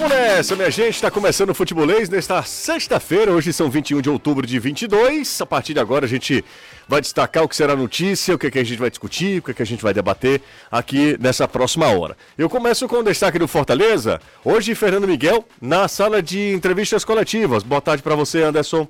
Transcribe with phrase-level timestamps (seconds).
[0.00, 0.94] Vamos nessa, minha gente.
[0.94, 3.32] Está começando o Futebolês nesta sexta-feira.
[3.32, 5.42] Hoje são 21 de outubro de 22.
[5.42, 6.42] A partir de agora a gente
[6.88, 9.42] vai destacar o que será notícia, o que, é que a gente vai discutir, o
[9.42, 10.40] que, é que a gente vai debater
[10.70, 12.16] aqui nessa próxima hora.
[12.38, 14.18] Eu começo com o destaque do Fortaleza.
[14.42, 17.62] Hoje, Fernando Miguel, na sala de entrevistas coletivas.
[17.62, 18.88] Boa tarde para você, Anderson.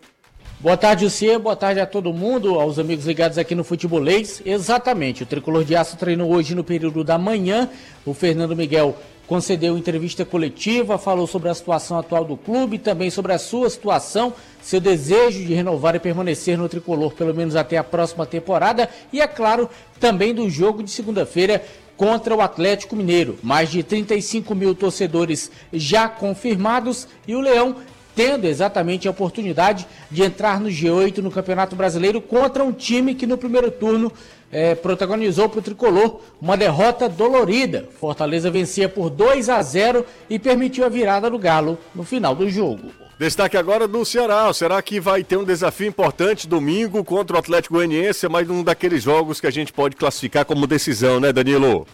[0.61, 1.41] Boa tarde, Lucia.
[1.41, 4.41] Boa tarde a todo mundo, aos amigos ligados aqui no Futebolês.
[4.45, 7.69] Exatamente, o Tricolor de Aço treinou hoje no período da manhã.
[8.07, 8.97] O Fernando Miguel
[9.31, 14.35] concedeu entrevista coletiva, falou sobre a situação atual do clube, também sobre a sua situação,
[14.61, 19.21] seu desejo de renovar e permanecer no tricolor pelo menos até a próxima temporada e,
[19.21, 19.71] é claro,
[20.01, 21.65] também do jogo de segunda-feira
[21.97, 23.39] contra o Atlético Mineiro.
[23.41, 27.77] Mais de 35 mil torcedores já confirmados e o Leão
[28.17, 33.29] tendo exatamente a oportunidade de entrar no G8 no Campeonato Brasileiro contra um time que
[33.29, 34.13] no primeiro turno
[34.51, 37.89] é, protagonizou para o tricolor uma derrota dolorida.
[38.01, 42.49] Fortaleza vencia por 2 a 0 e permitiu a virada do Galo no final do
[42.49, 42.91] jogo.
[43.19, 44.51] Destaque agora do Ceará.
[44.53, 48.27] Será que vai ter um desafio importante domingo contra o Atlético Goianiense?
[48.29, 51.87] Mais um daqueles jogos que a gente pode classificar como decisão, né, Danilo?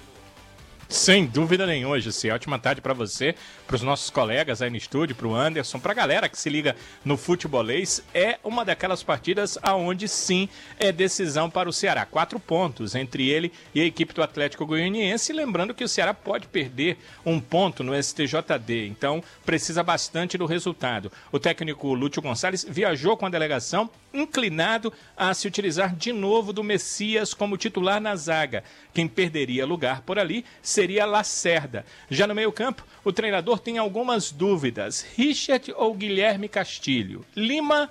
[0.88, 2.30] Sem dúvida nenhuma, Jussi.
[2.30, 3.34] Ótima tarde para você,
[3.66, 6.48] para os nossos colegas aí no estúdio, para o Anderson, para a galera que se
[6.48, 8.04] liga no futebolês.
[8.14, 12.06] É uma daquelas partidas aonde sim é decisão para o Ceará.
[12.06, 15.32] Quatro pontos entre ele e a equipe do Atlético Goianiense.
[15.32, 21.10] Lembrando que o Ceará pode perder um ponto no STJD, então precisa bastante do resultado.
[21.32, 26.64] O técnico Lúcio Gonçalves viajou com a delegação inclinado a se utilizar de novo do
[26.64, 28.64] Messias como titular na zaga.
[28.94, 30.44] Quem perderia lugar por ali
[30.76, 31.86] seria Lacerda.
[32.10, 37.24] Já no meio-campo, o treinador tem algumas dúvidas: Richard ou Guilherme Castilho?
[37.34, 37.90] Lima ou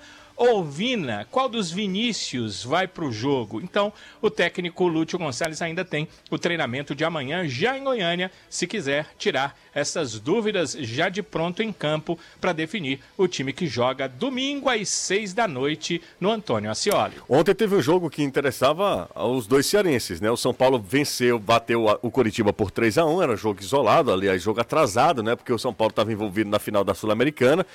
[0.62, 1.26] Vina?
[1.30, 3.60] Qual dos Vinícius vai para o jogo?
[3.60, 8.66] Então, o técnico Lúcio Gonçalves ainda tem o treinamento de amanhã já em Goiânia, se
[8.66, 14.08] quiser tirar essas dúvidas já de pronto em campo para definir o time que joga
[14.08, 17.14] domingo às seis da noite no Antônio Ascioli.
[17.28, 20.30] Ontem teve um jogo que interessava aos dois cearenses, né?
[20.30, 24.42] O São Paulo venceu, bateu o Coritiba por 3 a 1 era jogo isolado, aliás,
[24.42, 25.36] jogo atrasado, né?
[25.36, 27.66] Porque o São Paulo estava envolvido na final da Sul-Americana.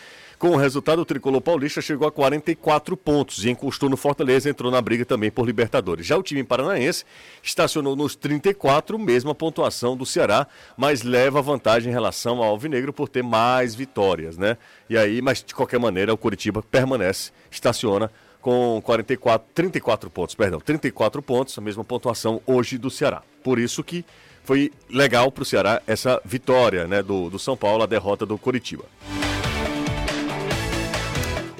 [0.42, 4.72] Com o resultado, o tricolor paulista chegou a 44 pontos e encostou no Fortaleza, entrou
[4.72, 6.04] na briga também por Libertadores.
[6.04, 7.06] Já o time paranaense
[7.44, 13.08] estacionou nos 34, mesma pontuação do Ceará, mas leva vantagem em relação ao Alvinegro por
[13.08, 14.58] ter mais vitórias, né?
[14.90, 20.60] E aí, mas de qualquer maneira, o Curitiba permanece, estaciona com 44, 34 pontos, perdão,
[20.60, 23.22] 34 pontos, a mesma pontuação hoje do Ceará.
[23.44, 24.04] Por isso que
[24.44, 28.40] foi legal para o Ceará essa vitória, né, do, do São Paulo, a derrota do
[28.40, 28.86] Curitiba.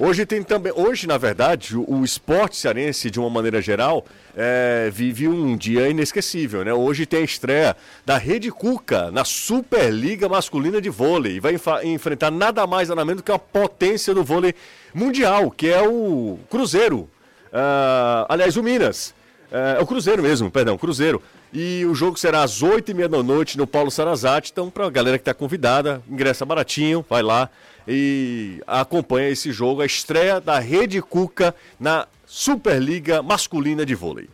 [0.04, 4.04] Hoje tem também, hoje na verdade, o, o esporte cearense de uma maneira geral
[4.36, 6.74] é, vive um dia inesquecível, né?
[6.74, 12.32] Hoje tem a estreia da Rede Cuca na Superliga Masculina de Vôlei e vai enfrentar
[12.32, 14.56] nada mais nada menos que a potência do vôlei
[14.92, 17.08] mundial, que é o Cruzeiro.
[17.52, 19.14] Uh, aliás, o Minas.
[19.52, 21.22] Uh, é o Cruzeiro mesmo, perdão, Cruzeiro.
[21.52, 24.50] E o jogo será às 8h30 da noite no Paulo Sarazate.
[24.50, 27.48] Então, para a galera que está convidada, ingressa baratinho, vai lá
[27.86, 34.28] e acompanha esse jogo, a estreia da Rede Cuca na Superliga Masculina de Vôlei.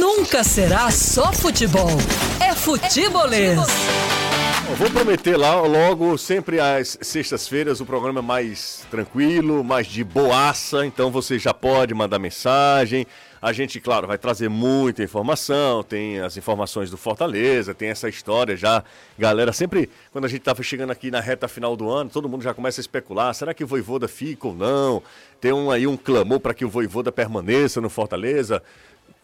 [0.00, 1.90] Nunca será só futebol.
[2.40, 3.58] É futebolês.
[4.78, 10.86] Vou prometer lá logo, sempre às sextas-feiras, o programa é mais tranquilo, mais de boaça,
[10.86, 13.06] então você já pode mandar mensagem,
[13.44, 18.56] a gente, claro, vai trazer muita informação, tem as informações do Fortaleza, tem essa história
[18.56, 18.82] já.
[19.18, 22.42] Galera, sempre quando a gente estava chegando aqui na reta final do ano, todo mundo
[22.42, 25.02] já começa a especular: será que o Voivoda fica ou não?
[25.42, 28.62] Tem um, aí um clamor para que o Voivoda permaneça no Fortaleza.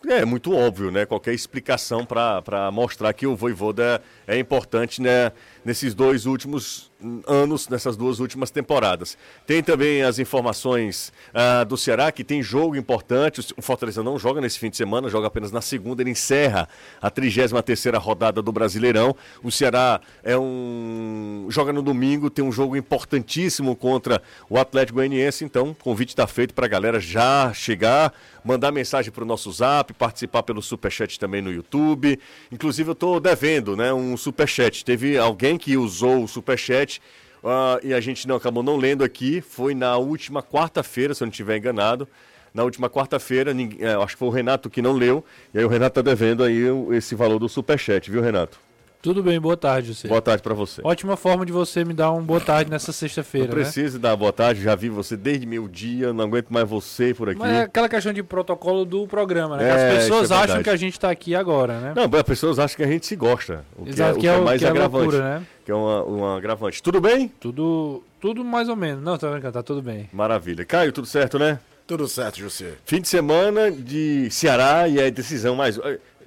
[0.06, 1.06] É muito óbvio, né?
[1.06, 5.32] Qualquer explicação para mostrar que o Voivoda é importante né?
[5.64, 6.90] Nesses dois últimos
[7.26, 9.16] anos, nessas duas últimas temporadas.
[9.46, 13.40] Tem também as informações uh, do Ceará, que tem jogo importante.
[13.56, 16.02] O Fortaleza não joga nesse fim de semana, joga apenas na segunda.
[16.02, 16.68] Ele encerra
[17.00, 17.52] a 33
[17.96, 19.16] rodada do Brasileirão.
[19.42, 25.44] O Ceará é um joga no domingo, tem um jogo importantíssimo contra o Atlético Goianiense.
[25.44, 28.12] Então, convite está feito para a galera já chegar,
[28.44, 32.18] mandar mensagem para o nosso zap, participar pelo Superchat também no YouTube.
[32.52, 34.84] Inclusive, eu estou devendo né, um Superchat.
[34.84, 37.00] Teve alguém que usou o Superchat
[37.42, 39.40] uh, e a gente não acabou não lendo aqui.
[39.40, 42.08] Foi na última quarta-feira, se eu não estiver enganado.
[42.52, 45.24] Na última quarta-feira, é, acho que foi o Renato que não leu,
[45.54, 48.58] e aí o Renato está devendo aí esse valor do superchat, viu, Renato?
[49.02, 50.06] Tudo bem, boa tarde, você.
[50.06, 50.82] Boa tarde para você.
[50.84, 53.54] Ótima forma de você me dar um boa tarde nessa Não sexta-feira, né?
[53.54, 57.30] precisa dar boa tarde, já vi você desde meu dia, não aguento mais você por
[57.30, 57.38] aqui.
[57.38, 59.64] Mas é aquela questão de protocolo do programa, né?
[59.64, 61.94] Que É, As pessoas é acham que a gente tá aqui agora, né?
[61.96, 64.28] Não, as pessoas acham que a gente se gosta, o que, Exato, é, o que
[64.28, 65.46] é mais que é agravante, loucura, né?
[65.64, 66.82] que é uma, uma agravante.
[66.82, 67.32] Tudo bem?
[67.40, 69.02] Tudo, tudo mais ou menos.
[69.02, 70.10] Não, tá brincando, tá tudo bem.
[70.12, 70.62] Maravilha.
[70.66, 71.58] Caio, tudo certo, né?
[71.86, 72.74] Tudo certo, José.
[72.84, 75.76] Fim de semana de Ceará e a decisão mais.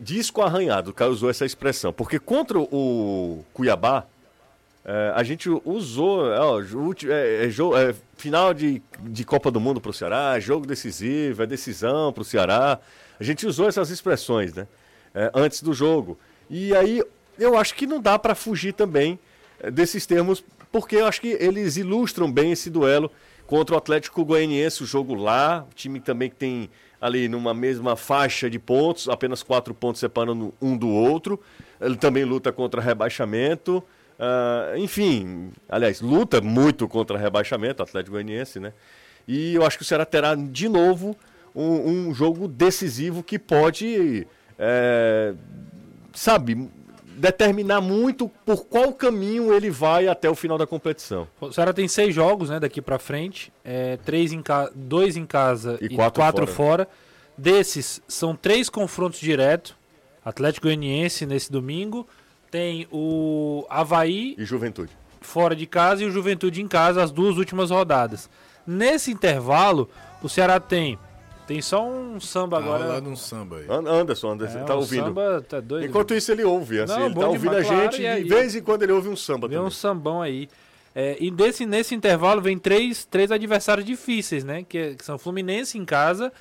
[0.04, 1.94] Disco arranhado, o Caio usou essa expressão.
[1.94, 4.06] Porque contra o Cuiabá,
[4.86, 6.26] eh, a gente usou.
[7.10, 11.44] é, é jo- é final de, de Copa do Mundo para o Ceará, jogo decisivo,
[11.44, 12.80] é decisão para o Ceará.
[13.20, 14.68] A gente usou essas expressões, né?
[15.16, 16.18] eh, antes do jogo.
[16.50, 17.02] E aí
[17.40, 19.18] eu acho que não dá para fugir também
[19.72, 23.10] desses termos, porque eu acho que eles ilustram bem esse duelo
[23.48, 26.70] contra o Atlético Goianiense, o jogo lá, o time também que tem
[27.04, 31.38] ali numa mesma faixa de pontos, apenas quatro pontos separando um do outro.
[31.82, 33.84] Ele também luta contra rebaixamento.
[34.18, 38.72] ah, enfim, aliás, luta muito contra rebaixamento, Atlético Goianiense, né?
[39.28, 41.14] E eu acho que o Ceará terá de novo
[41.54, 44.26] um, um jogo decisivo que pode,
[44.58, 45.34] é,
[46.14, 46.70] sabe,
[47.16, 51.28] determinar muito por qual caminho ele vai até o final da competição.
[51.40, 53.52] O Ceará tem seis jogos, né, daqui pra frente.
[53.64, 54.70] É, três em ca...
[54.76, 56.86] Dois em casa E e, quatro quatro, fora.
[56.86, 56.90] fora.
[57.38, 59.76] Desses, são três confrontos diretos.
[60.24, 62.08] Atlético Goianiense nesse domingo.
[62.52, 64.92] Tem o Havaí E Juventude.
[65.22, 68.30] fora de casa e o Juventude em casa, as duas últimas rodadas.
[68.66, 69.90] Nesse intervalo,
[70.22, 70.98] o Ceará tem.
[71.46, 72.94] Tem só um samba Agora agora.
[72.96, 73.66] lá no samba aí.
[73.70, 75.04] An- Anderson, Anderson, É, tá um ouvindo.
[75.06, 75.86] Samba, tá doido.
[75.88, 78.24] Enquanto isso ele ouve, assim, Não, ele tá ouvindo demais, a claro, gente e e
[78.24, 79.68] de vez em quando ele ouve um samba Vem também.
[79.68, 80.48] um sambão aí.
[80.96, 84.64] É, e desse, nesse intervalo vem três, três adversários difíceis, né?
[84.68, 86.32] Que, que são Fluminense em casa,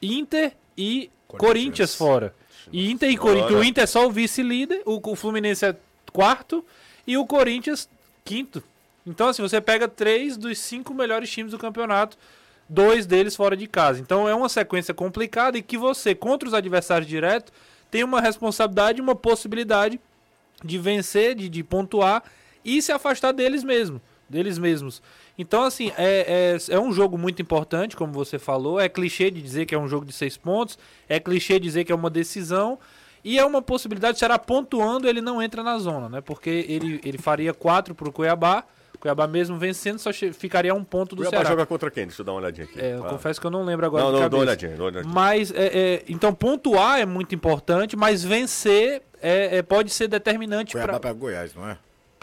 [0.00, 1.40] Inter e Corinthians.
[1.50, 2.34] Corinthians, fora.
[2.72, 3.60] E Inter e Corinthians.
[3.60, 5.74] O Inter é só o vice-líder, o, o Fluminense é
[6.12, 6.64] quarto
[7.06, 7.88] e o Corinthians
[8.24, 8.62] quinto.
[9.06, 12.18] Então, assim, você pega três dos cinco melhores times do campeonato,
[12.68, 14.00] dois deles fora de casa.
[14.00, 17.52] Então é uma sequência complicada e que você, contra os adversários diretos,
[17.90, 20.00] tem uma responsabilidade, uma possibilidade
[20.64, 22.22] de vencer, de, de pontuar
[22.64, 25.02] e se afastar deles mesmo, deles mesmos.
[25.38, 28.80] Então, assim, é, é, é um jogo muito importante, como você falou.
[28.80, 30.78] É clichê de dizer que é um jogo de seis pontos,
[31.08, 32.78] é clichê dizer que é uma decisão.
[33.22, 36.20] E é uma possibilidade, será pontuando, ele não entra na zona, né?
[36.20, 38.64] Porque ele, ele faria quatro pro Cuiabá.
[39.00, 41.50] Cuiabá mesmo vencendo, só ficaria um ponto do Cuiabá Ceará.
[41.50, 42.06] joga contra quem?
[42.06, 42.80] Deixa eu dar uma olhadinha aqui.
[42.80, 43.08] É, eu Ah.
[43.08, 45.12] confesso que eu não lembro agora Não, não, dá uma olhadinha, uma olhadinha.
[45.14, 50.72] Mas, é, é, então, pontuar é muito importante, mas vencer é, é, pode ser determinante
[50.72, 51.78] Cuiabá para pega Goiás, não é?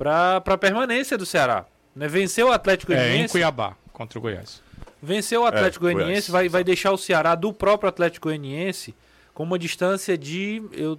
[0.05, 1.65] a permanência do Ceará.
[1.95, 2.07] Né?
[2.07, 4.61] Vencer o Atlético É, em Goianiense, Cuiabá, contra o Goiás.
[5.01, 8.93] vencer o Atlético É, Goianiense vai, vai deixar o Ceará do próprio Atlético Goianiense
[9.33, 10.61] com uma distância de.
[10.71, 10.97] Eu,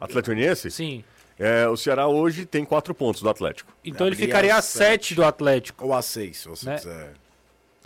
[0.00, 0.70] Atlético Goianiense?
[0.70, 1.04] sim.
[1.38, 3.72] É, o Ceará hoje tem quatro pontos do Atlético.
[3.84, 5.08] Então ele ficaria a sete.
[5.08, 5.84] 7 do Atlético.
[5.86, 6.76] Ou A6, se você Né?
[6.76, 7.12] quiser.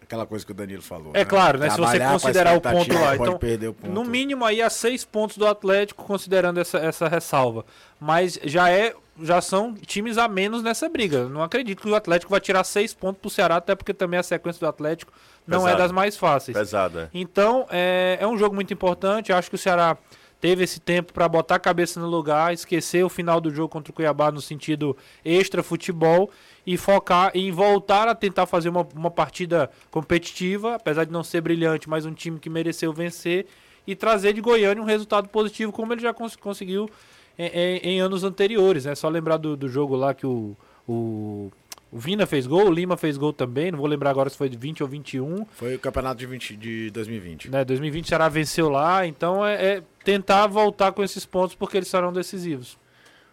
[0.02, 1.12] Aquela coisa que o Danilo falou.
[1.14, 1.70] É claro, né?
[1.70, 3.14] Se você Trabalhar com a considerar o ponto lá.
[3.14, 3.90] Então, o ponto.
[3.90, 7.64] no mínimo aí a seis pontos do Atlético, considerando essa, essa ressalva.
[8.00, 8.94] Mas já é.
[9.22, 11.28] Já são times a menos nessa briga.
[11.28, 14.22] Não acredito que o Atlético vai tirar seis pontos pro Ceará, até porque também a
[14.22, 15.12] sequência do Atlético
[15.46, 16.56] não é das mais fáceis.
[16.56, 17.08] Pesado, é.
[17.12, 19.30] Então, é, é um jogo muito importante.
[19.30, 19.98] Acho que o Ceará
[20.42, 23.92] teve esse tempo para botar a cabeça no lugar, esquecer o final do jogo contra
[23.92, 24.94] o Cuiabá no sentido
[25.24, 26.28] extra futebol
[26.66, 31.40] e focar em voltar a tentar fazer uma, uma partida competitiva, apesar de não ser
[31.40, 33.46] brilhante, mas um time que mereceu vencer
[33.86, 36.90] e trazer de Goiânia um resultado positivo, como ele já cons- conseguiu
[37.38, 38.84] em, em- em anos anteriores.
[38.84, 40.56] É só lembrar do, do jogo lá que o,
[40.88, 41.50] o,
[41.90, 44.48] o Vina fez gol, o Lima fez gol também, não vou lembrar agora se foi
[44.48, 47.50] de 20 ou 21 Foi o campeonato de, 20, de 2020.
[47.50, 47.64] né?
[47.64, 51.88] 2020 o Ceará venceu lá, então é, é tentar voltar com esses pontos porque eles
[51.88, 52.76] serão decisivos.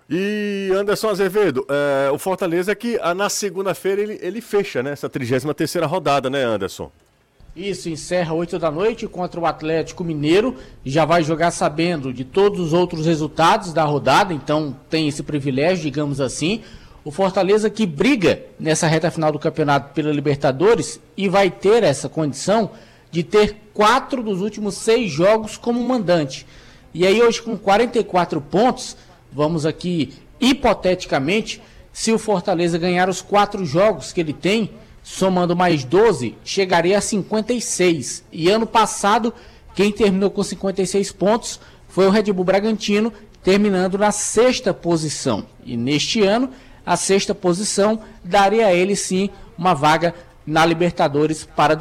[0.09, 4.91] E Anderson Azevedo, é, o Fortaleza que ah, na segunda-feira ele, ele fecha, né?
[4.91, 6.91] Essa 33 rodada, né, Anderson?
[7.55, 10.55] Isso, encerra 8 da noite contra o Atlético Mineiro.
[10.83, 15.83] Já vai jogar sabendo de todos os outros resultados da rodada, então tem esse privilégio,
[15.83, 16.61] digamos assim.
[17.03, 22.09] O Fortaleza que briga nessa reta final do campeonato pela Libertadores e vai ter essa
[22.09, 22.71] condição
[23.11, 26.45] de ter quatro dos últimos seis jogos como mandante.
[26.93, 28.97] E aí, hoje, com 44 pontos,
[29.31, 31.61] vamos aqui hipoteticamente,
[31.91, 34.71] se o Fortaleza ganhar os quatro jogos que ele tem,
[35.03, 38.23] somando mais 12, chegaria a 56.
[38.31, 39.33] E ano passado,
[39.75, 43.11] quem terminou com 56 pontos foi o Red Bull Bragantino,
[43.43, 45.45] terminando na sexta posição.
[45.65, 46.49] E neste ano,
[46.85, 50.13] a sexta posição daria a ele sim uma vaga
[50.45, 51.75] na Libertadores para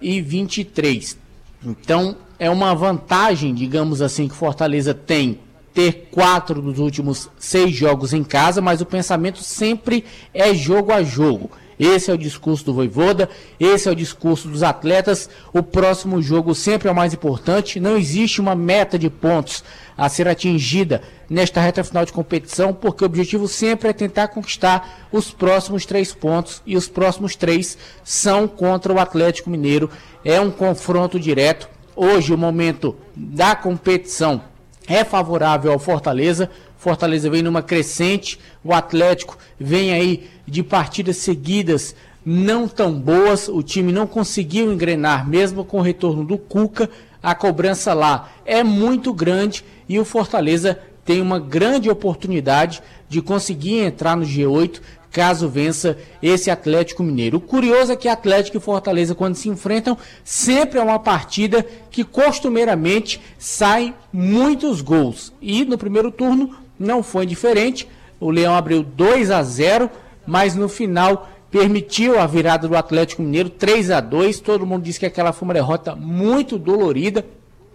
[0.00, 1.18] 2023.
[1.64, 5.40] Então, é uma vantagem, digamos assim, que Fortaleza tem
[5.76, 11.02] ter quatro dos últimos seis jogos em casa, mas o pensamento sempre é jogo a
[11.02, 11.50] jogo.
[11.78, 13.28] Esse é o discurso do Voivoda,
[13.60, 15.28] esse é o discurso dos atletas.
[15.52, 17.78] O próximo jogo sempre é o mais importante.
[17.78, 19.62] Não existe uma meta de pontos
[19.96, 25.08] a ser atingida nesta reta final de competição, porque o objetivo sempre é tentar conquistar
[25.12, 29.90] os próximos três pontos e os próximos três são contra o Atlético Mineiro.
[30.24, 31.68] É um confronto direto.
[31.94, 34.42] Hoje, o momento da competição
[34.86, 36.50] é favorável ao Fortaleza.
[36.86, 43.60] Fortaleza vem numa crescente, o Atlético vem aí de partidas seguidas não tão boas, o
[43.60, 46.88] time não conseguiu engrenar mesmo com o retorno do Cuca.
[47.20, 53.78] A cobrança lá é muito grande e o Fortaleza tem uma grande oportunidade de conseguir
[53.80, 57.38] entrar no G8 caso vença esse Atlético Mineiro.
[57.38, 62.04] O curioso é que Atlético e Fortaleza, quando se enfrentam, sempre é uma partida que
[62.04, 65.32] costumeiramente sai muitos gols.
[65.40, 67.88] E no primeiro turno não foi diferente.
[68.18, 69.90] O Leão abriu 2 a 0,
[70.26, 74.40] mas no final permitiu a virada do Atlético Mineiro 3 a 2.
[74.40, 77.24] Todo mundo disse que aquela foi uma derrota muito dolorida.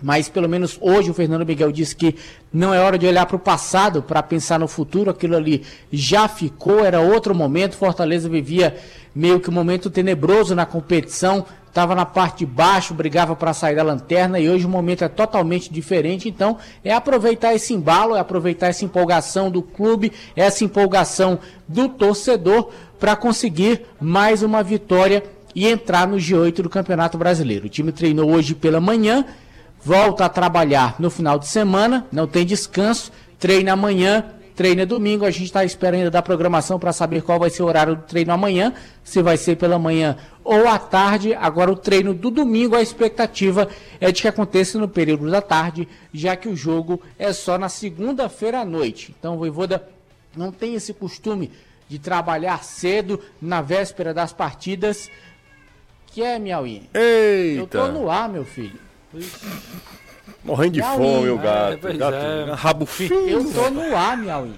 [0.02, 2.16] Mas pelo menos hoje o Fernando Miguel disse que
[2.52, 5.12] não é hora de olhar para o passado para pensar no futuro.
[5.12, 7.78] Aquilo ali já ficou, era outro momento.
[7.78, 8.76] Fortaleza vivia
[9.14, 11.46] meio que um momento tenebroso na competição.
[11.72, 15.08] Estava na parte de baixo, brigava para sair da lanterna e hoje o momento é
[15.08, 16.28] totalmente diferente.
[16.28, 22.72] Então é aproveitar esse embalo, é aproveitar essa empolgação do clube, essa empolgação do torcedor
[23.00, 25.24] para conseguir mais uma vitória
[25.56, 27.68] e entrar no G8 do Campeonato Brasileiro.
[27.68, 29.26] O time treinou hoje pela manhã
[29.82, 35.26] volta a trabalhar no final de semana, não tem descanso, treina amanhã, treina domingo.
[35.26, 38.04] A gente está esperando ainda da programação para saber qual vai ser o horário do
[38.04, 41.34] treino amanhã, se vai ser pela manhã ou à tarde.
[41.34, 43.68] Agora, o treino do domingo, a expectativa
[44.00, 47.70] é de que aconteça no período da tarde, já que o jogo é só na
[47.70, 49.16] segunda-feira à noite.
[49.18, 49.88] Então, o Voivoda
[50.36, 51.52] não tem esse costume
[51.88, 55.10] de trabalhar cedo na véspera das partidas.
[56.08, 56.90] Que é, Miauí?
[56.94, 57.60] Eita!
[57.60, 58.80] Eu tô no ar, meu filho.
[60.44, 60.98] Morrendo de Miauí.
[60.98, 61.78] fome, o É, gato.
[61.82, 62.54] pois gato é.
[62.54, 63.16] Rabo fino.
[63.30, 64.54] Eu tô no ar, Miauí.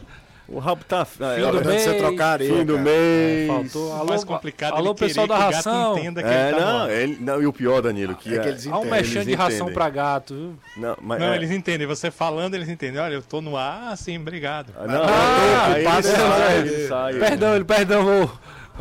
[0.45, 1.07] O rabo tá.
[1.19, 2.53] É, do hora Hora de você mês, trocar areia.
[2.53, 2.83] fim do cara.
[2.85, 3.47] mês.
[3.47, 3.89] Faltou.
[3.89, 5.97] O Alô, mais complicado alô ele pessoal da ração.
[5.97, 8.47] entenda que É, ele tá não, ele, não, e o pior, Danilo, que É que
[8.47, 8.91] é- eles Há um entendem.
[8.91, 9.73] mexendo eles de ração entendem.
[9.73, 10.53] pra gato, viu?
[10.77, 11.87] Não, mas, Não, é- eles entendem.
[11.87, 12.99] Você falando, eles entendem.
[13.01, 14.73] Olha, eu tô no ar, ah, sim, obrigado.
[14.77, 17.13] Ah, Não, Ah, aí ele ocupado, sai, ele ele sai.
[17.13, 18.31] Perdão, ele, perdão, vou,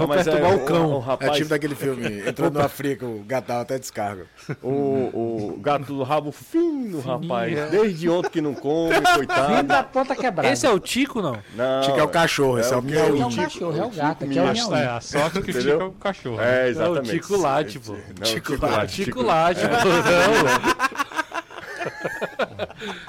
[0.09, 0.93] Mas é, perturbar o- o cão.
[0.95, 4.25] o É rapaz, tipo daquele filme, entrando no África, o gato até descarga.
[4.63, 4.69] o,
[5.55, 7.57] o gato do rabo fino, rapaz.
[7.57, 7.67] é.
[7.67, 9.63] Desde ontem que não come, coitado.
[9.65, 10.49] da ponta quebrada.
[10.51, 11.37] Esse é o Tico, não?
[11.55, 12.81] Não, Chico é o cachorro, esse é o.
[12.83, 14.69] Não é o Tico- cachorro, é o Tico gato, aqui é o Miau.
[14.71, 14.77] miau.
[14.77, 15.73] É, a sorte que o Entendeu?
[15.73, 16.37] Chico é o cachorro.
[16.39, 16.45] né?
[16.45, 17.11] É, É o exatamente.
[17.11, 17.93] Tico lá, tipo.
[17.93, 19.69] Não, Tico Tico lá, lá, Tico lá, tipo.
[19.75, 20.73] Não.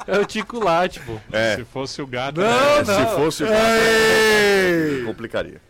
[0.08, 1.20] É o Tico lá, tipo.
[1.32, 1.56] É.
[1.56, 2.42] Se fosse o gato.
[2.42, 2.84] Não, né?
[2.86, 3.08] Se não.
[3.16, 5.62] fosse o gato, complicaria.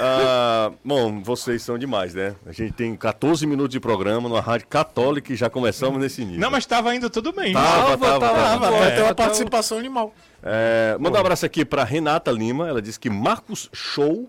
[0.00, 2.34] Ah, bom, vocês são demais, né?
[2.46, 6.40] A gente tem 14 minutos de programa numa rádio católica e já começamos nesse nível.
[6.40, 7.52] Não, mas tava indo tudo bem.
[7.52, 8.60] Tava, Tava, tava, tava, tava.
[8.66, 8.78] tava.
[8.78, 10.14] Vai É, ter uma até o- participação animal.
[10.42, 12.68] É, manda um abraço aqui pra Renata Lima.
[12.68, 14.28] Ela disse que Marcos Show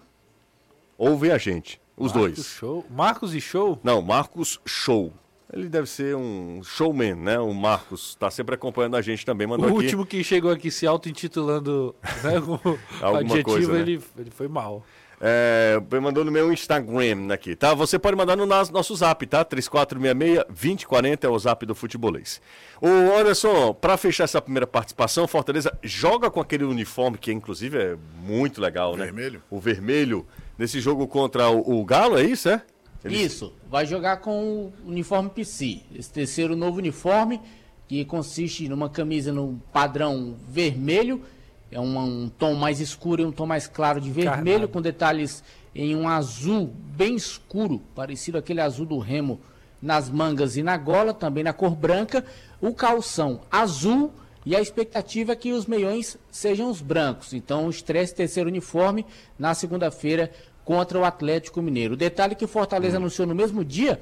[0.98, 1.80] ouve a gente.
[1.96, 2.46] Os Marcos dois.
[2.48, 2.86] Show.
[2.90, 3.80] Marcos e Show?
[3.84, 5.14] Não, Marcos Show.
[5.52, 7.38] Ele deve ser um showman, né?
[7.40, 9.46] O Marcos tá sempre acompanhando a gente também.
[9.46, 9.76] O Mandou aqui.
[9.78, 11.94] último que chegou aqui se auto-intitulando
[12.24, 12.54] né, com
[13.00, 13.80] Alguma adjetivo, coisa, né?
[13.82, 14.84] ele, ele foi mal.
[15.26, 17.74] É, mandou no meu Instagram aqui, tá?
[17.74, 19.46] Você pode mandar no nosso zap, tá?
[19.46, 22.42] 3466-2040 é o zap do futebolês.
[22.82, 22.88] Ô
[23.18, 28.60] Anderson, pra fechar essa primeira participação, Fortaleza joga com aquele uniforme que inclusive é muito
[28.60, 29.06] legal, né?
[29.06, 29.42] Vermelho?
[29.50, 30.26] O vermelho,
[30.58, 32.62] nesse jogo contra o, o Galo, é isso, é?
[33.06, 35.82] Eles- Isso, vai jogar com o uniforme PC.
[35.94, 37.40] Esse terceiro novo uniforme,
[37.88, 41.22] que consiste numa camisa no padrão vermelho,
[41.74, 45.44] é um, um tom mais escuro e um tom mais claro de vermelho, com detalhes
[45.74, 49.40] em um azul bem escuro, parecido aquele azul do remo
[49.82, 52.24] nas mangas e na gola, também na cor branca.
[52.62, 54.14] O calção azul
[54.46, 57.34] e a expectativa é que os meiões sejam os brancos.
[57.34, 59.06] Então, estreia esse terceiro uniforme
[59.38, 60.32] na segunda-feira
[60.64, 61.96] contra o Atlético Mineiro.
[61.96, 64.02] O detalhe que o Fortaleza anunciou no mesmo dia,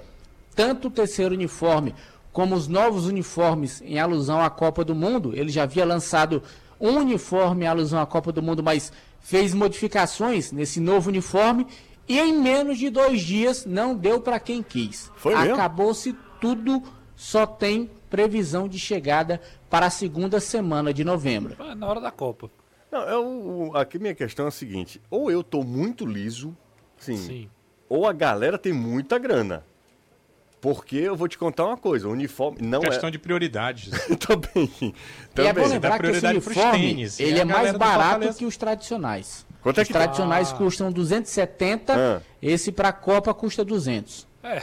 [0.56, 1.96] tanto o terceiro uniforme
[2.32, 5.34] como os novos uniformes em alusão à Copa do Mundo.
[5.36, 6.42] Ele já havia lançado
[6.81, 11.67] um uniforme alusão à Copa do Mundo, mas fez modificações nesse novo uniforme
[12.07, 15.11] e em menos de dois dias não deu para quem quis.
[15.53, 16.81] Acabou-se tudo,
[17.15, 21.55] só tem previsão de chegada para a segunda semana de novembro.
[21.75, 22.50] Na hora da Copa.
[22.91, 26.57] Não, é o, o- aqui minha questão é a seguinte: ou eu tô muito liso,
[26.97, 27.50] sim, Sim.
[27.88, 29.63] ou a galera tem muita grana.
[30.62, 33.12] Porque eu vou te contar uma coisa, o uniforme não Questão é...
[33.12, 33.89] de prioridades.
[34.25, 35.68] também, E é bom também.
[35.70, 39.46] lembrar que esse prioridade pros uniforme, tênis, ele a é mais barato que os tradicionais.
[39.63, 42.22] Quanto é os que- tradicionais custam 270, Ah.
[42.41, 44.27] esse pra Copa custa 200.
[44.44, 44.62] É,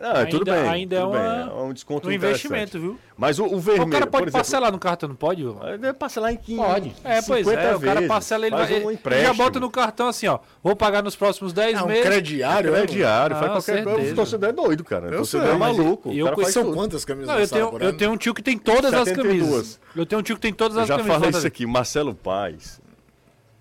[0.00, 2.80] Não, é tudo Ainda- bem, ainda é tudo bem, uma- é um desconto um investimento,
[2.80, 2.98] viu?
[3.18, 5.44] Mas o, o vermelho, o cara por pode exemplo, parcelar no cartão, não pode?
[5.78, 6.92] Deve parcelar em 15, Pode.
[7.04, 9.60] É, pois 50 é, o cara vezes, parcela, ele, faz vai, um ele já bota
[9.60, 12.02] no cartão assim, ó, vou pagar nos próximos 10 É um meses.
[12.02, 12.74] crediário?
[12.74, 14.12] É diário, faz Ah, qualquer coisa.
[14.12, 15.04] O torcedor é doido, cara.
[15.06, 16.10] O Eu torcedor é maluco.
[16.10, 16.72] e eu faz tudo.
[16.72, 19.38] quantas camisas Não, eu tenho, eu tenho um tio que tem todas as 72.
[19.50, 19.80] camisas.
[19.94, 21.12] Eu tenho um tio que tem todas Eu as já camisas.
[21.14, 21.38] falei Fortaleza.
[21.40, 22.80] isso aqui, Marcelo Paz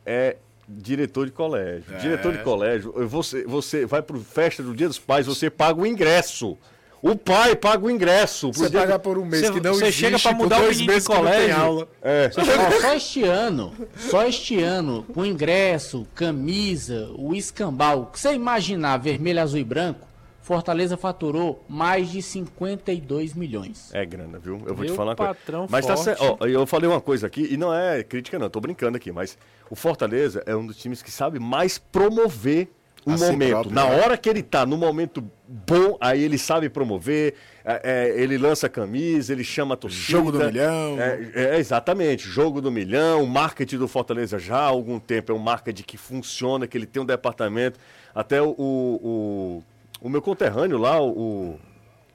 [0.06, 0.38] é
[0.70, 1.84] diretor de colégio.
[2.00, 5.86] Diretor de colégio, você, você vai pro festa do Dia dos Pais, você paga o
[5.86, 6.58] ingresso.
[7.02, 8.52] O pai paga o ingresso.
[8.52, 10.82] Você dia pagar por um mês Você- que não você chega por mudar o dois
[10.82, 11.56] menino de colégio.
[11.56, 11.88] aula.
[12.02, 12.30] É.
[12.38, 18.98] Ó, só este ano, só este ano, com ingresso, camisa, o escambau, que você imaginar
[18.98, 20.09] vermelho, azul e branco,
[20.50, 23.92] Fortaleza faturou mais de 52 milhões.
[23.94, 24.60] É grana, viu?
[24.66, 25.36] Eu vou te Meu falar uma coisa.
[25.36, 26.44] patrão Mas tá certo.
[26.44, 29.38] Eu falei uma coisa aqui, e não é crítica, não, tô brincando aqui, mas
[29.70, 32.68] o Fortaleza é um dos times que sabe mais promover
[33.06, 33.50] o A si momento.
[33.52, 34.02] próprio, Na né?
[34.02, 38.68] hora que ele tá no momento bom, aí ele sabe promover, é, é, ele lança
[38.68, 40.02] camisa, ele chama a torcida.
[40.02, 41.00] Jogo do milhão.
[41.00, 45.36] É, é, exatamente, jogo do milhão, o marketing do Fortaleza já há algum tempo é
[45.36, 47.80] um marketing que funciona, que ele tem um departamento.
[48.16, 49.64] Até o, o,
[50.02, 51.60] o meu conterrâneo lá, o.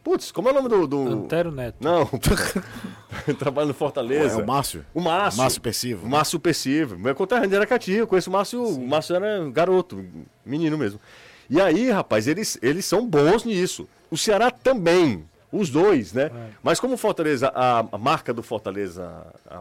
[0.03, 0.87] Putz, como é o nome do.
[0.87, 0.99] do...
[1.09, 1.77] Antero Neto.
[1.81, 2.05] Não,
[3.39, 4.39] trabalho no Fortaleza.
[4.41, 4.85] É o Márcio?
[4.93, 5.41] O Márcio.
[5.43, 6.07] Márcio Percivo.
[6.07, 6.99] O Márcio Percivo.
[6.99, 7.93] Meu conterrâneo de Aracati.
[7.93, 8.63] Eu conheço o Márcio.
[8.63, 10.05] O Márcio era garoto,
[10.45, 11.01] menino mesmo.
[11.49, 13.89] E aí, rapaz, eles, eles são bons nisso.
[14.11, 15.25] O Ceará também.
[15.51, 16.31] Os dois, né?
[16.63, 19.59] Mas como o Fortaleza, a, a marca do Fortaleza, a,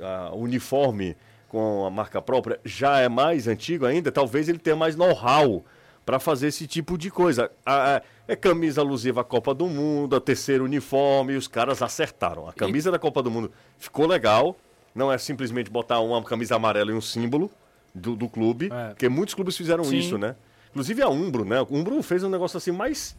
[0.00, 1.16] a- a uniforme
[1.48, 5.62] com a marca própria, já é mais antigo ainda, talvez ele tenha mais know-how
[6.04, 7.50] para fazer esse tipo de coisa.
[7.64, 11.82] A- a- é camisa alusiva à Copa do Mundo, a terceiro uniforme, e os caras
[11.82, 12.48] acertaram.
[12.48, 14.56] A camisa da Copa do Mundo ficou legal,
[14.94, 17.50] não é simplesmente botar uma camisa amarela e um símbolo
[17.94, 18.88] do, do clube, É.
[18.88, 19.98] porque muitos clubes fizeram Sim.
[19.98, 20.34] isso, né?
[20.70, 21.60] Inclusive a Umbro, né?
[21.60, 23.14] O Umbro fez um negócio assim mais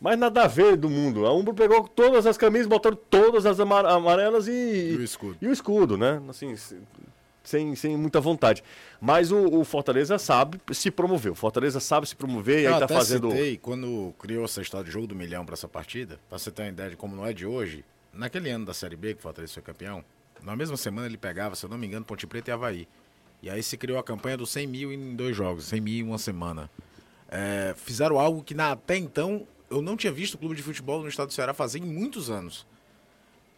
[0.00, 1.26] mais nada a ver do mundo.
[1.26, 4.50] A Umbro pegou todas as camisas, botaram todas as amar- amarelas e,
[4.92, 5.36] E o escudo.
[5.40, 6.20] e o escudo, né?
[6.28, 6.54] Assim,
[7.42, 8.62] sem, sem muita vontade.
[9.00, 11.32] Mas o, o Fortaleza sabe se promover.
[11.32, 13.30] O Fortaleza sabe se promover e Eu aí tá até fazendo.
[13.30, 16.62] citei, quando criou essa história de jogo do milhão pra essa partida, pra você ter
[16.62, 19.22] uma ideia de como não é de hoje, naquele ano da Série B, que o
[19.22, 20.04] Fortaleza foi campeão,
[20.42, 22.88] na mesma semana ele pegava, se eu não me engano, Ponte Preta e Havaí.
[23.42, 26.08] E aí se criou a campanha dos 100 mil em dois jogos, 100 mil em
[26.08, 26.70] uma semana.
[27.28, 31.00] É, fizeram algo que na- até então eu não tinha visto o clube de futebol
[31.02, 32.66] no estado do Ceará fazer em muitos anos.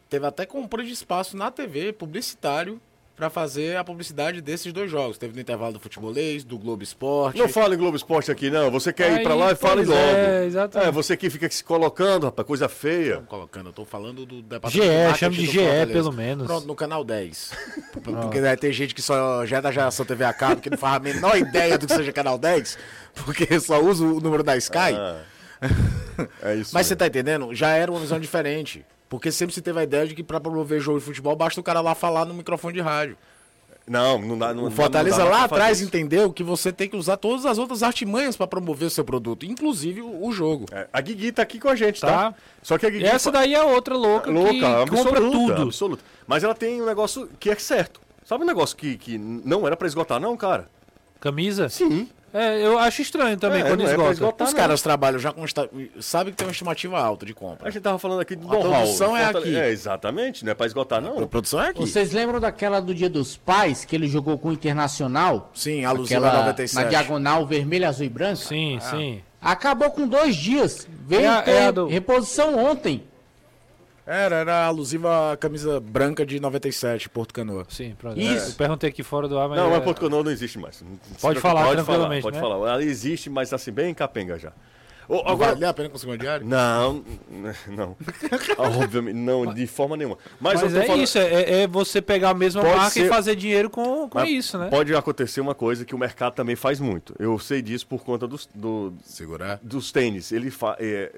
[0.09, 2.81] Teve até compra de espaço na TV, publicitário,
[3.17, 5.17] pra fazer a publicidade desses dois jogos.
[5.17, 7.39] Teve no intervalo do Futebolês, do Globo Esporte.
[7.39, 8.71] Não fala em Globo Esporte aqui, não.
[8.71, 10.01] Você quer ir Aí, pra lá e fala pois logo.
[10.01, 10.89] é, exatamente.
[10.89, 13.19] É, você que fica se colocando, rapaz, coisa feia.
[13.19, 15.93] Tô colocando, eu tô falando do GE, departamento de marketing chama de GE, Fortaleza.
[15.93, 16.47] pelo menos.
[16.47, 17.53] Pronto, no canal 10.
[18.03, 20.79] Porque vai ter gente que só já é da geração TV a cabo, que não
[20.79, 22.77] faz a menor ideia do que seja canal 10,
[23.25, 24.95] porque só usa o número da Sky.
[24.97, 25.21] Ah,
[26.43, 26.71] é isso.
[26.75, 26.97] Mas você mesmo.
[26.97, 27.55] tá entendendo?
[27.55, 28.85] Já era uma visão diferente.
[29.15, 31.63] Porque sempre se teve a ideia de que pra promover jogo de futebol basta o
[31.63, 33.17] cara lá falar no microfone de rádio.
[33.87, 34.53] Não, não dá.
[34.53, 35.87] Não, O Fortaleza não dá lá atrás isso.
[35.87, 39.47] entendeu que você tem que usar todas as outras artimanhas pra promover o seu produto,
[39.47, 40.67] inclusive o, o jogo.
[40.73, 42.33] É, a Guigui tá aqui com a gente, tá?
[42.33, 42.35] Tá.
[42.61, 43.05] Só que a Guigui.
[43.05, 45.63] Essa daí é outra louca, louca, que absoluta, compra tudo.
[45.63, 46.03] absoluta.
[46.27, 48.01] Mas ela tem um negócio que é certo.
[48.25, 50.69] Sabe um negócio que, que não era pra esgotar, não, cara?
[51.21, 51.69] Camisa?
[51.69, 52.09] Sim.
[52.35, 54.11] É, eu acho estranho também É, quando é esgota.
[54.13, 54.47] esgotar.
[54.49, 54.61] Os não.
[54.61, 55.45] caras trabalham já com.
[55.45, 55.71] esta-
[56.01, 57.69] Sabe que tem uma estimativa alta de compra.
[57.69, 58.73] A gente tava falando aqui do A know-how.
[58.73, 59.57] produção é aqui.
[59.57, 61.27] É, exatamente, não é pra esgotar, A não.
[61.29, 61.79] produção é aqui.
[61.81, 65.51] Vocês lembram daquela do Dia dos Pais, que ele jogou com o Internacional?
[65.55, 66.83] Sim, alusiva Aquela a 97.
[66.85, 68.37] na diagonal vermelho, azul e branco?
[68.39, 69.23] Sim, sim.
[69.41, 70.89] Acabou com dois dias.
[71.07, 73.05] Veio É a- ter é a do- reposição ontem.
[74.07, 77.65] Era, era alusiva à camisa branca de 97, Porto Canoa.
[77.71, 78.21] Sim, pronto.
[78.21, 78.51] Isso.
[78.51, 79.59] Eu perguntei aqui fora do ar, mas.
[79.59, 80.83] Não, é- mas Porto Canoa não existe mais.
[80.83, 82.43] Não Pode falar pode tranquilamente, Pode né?
[82.43, 82.57] falar.
[82.73, 84.53] Ela existe, mas assim, bem capenga já.
[85.07, 86.47] Agora, vale a pena conseguir um diário?
[86.47, 87.05] Não,
[87.69, 87.95] não.
[88.57, 90.17] Obviamente, não, de forma nenhuma.
[90.41, 92.91] Mas, Mas eu tô é falando- isso, é, é você pegar a mesma Pode marca
[92.91, 94.69] ser- e fazer dinheiro com, com Mas isso, né?
[94.71, 97.15] Pode acontecer uma coisa que o mercado também faz muito.
[97.19, 99.59] Eu sei disso por conta dos, do- Segurar.
[99.63, 100.33] dos tênis.
[100.33, 101.13] Ele fa, é,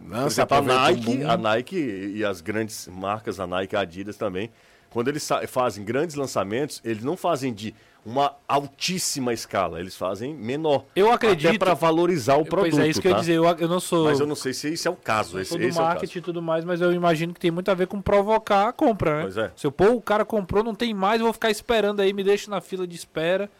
[0.00, 4.16] Não, exemplo, a Nike, a Nike e as grandes marcas, a Nike e a Adidas
[4.16, 4.50] também,
[4.90, 7.74] quando eles fazem grandes lançamentos, eles não fazem de
[8.06, 10.84] uma altíssima escala, eles fazem menor.
[10.96, 12.70] Eu acredito- Até para valorizar o produto.
[12.70, 13.20] pois é, isso que eu ia tá?
[13.20, 13.34] dizer.
[13.34, 14.04] Eu, eu não sou.
[14.06, 15.36] Mas eu não sei se esse é o caso.
[15.36, 16.18] eu Esse, do esse é o marketing caso.
[16.18, 19.16] e tudo mais, mas eu imagino que tem muito a ver com provocar a compra,
[19.16, 19.22] né?
[19.22, 19.50] Pois é.
[19.54, 22.24] Se eu, pô, o cara comprou, não tem mais, eu vou ficar esperando aí, me
[22.24, 23.50] deixa na fila de espera.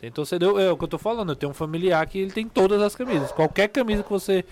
[0.00, 2.46] Tem torcedor, é o que eu tô falando, eu tenho um familiar que ele tem
[2.46, 3.32] todas as camisas.
[3.32, 4.44] Qualquer camisa que você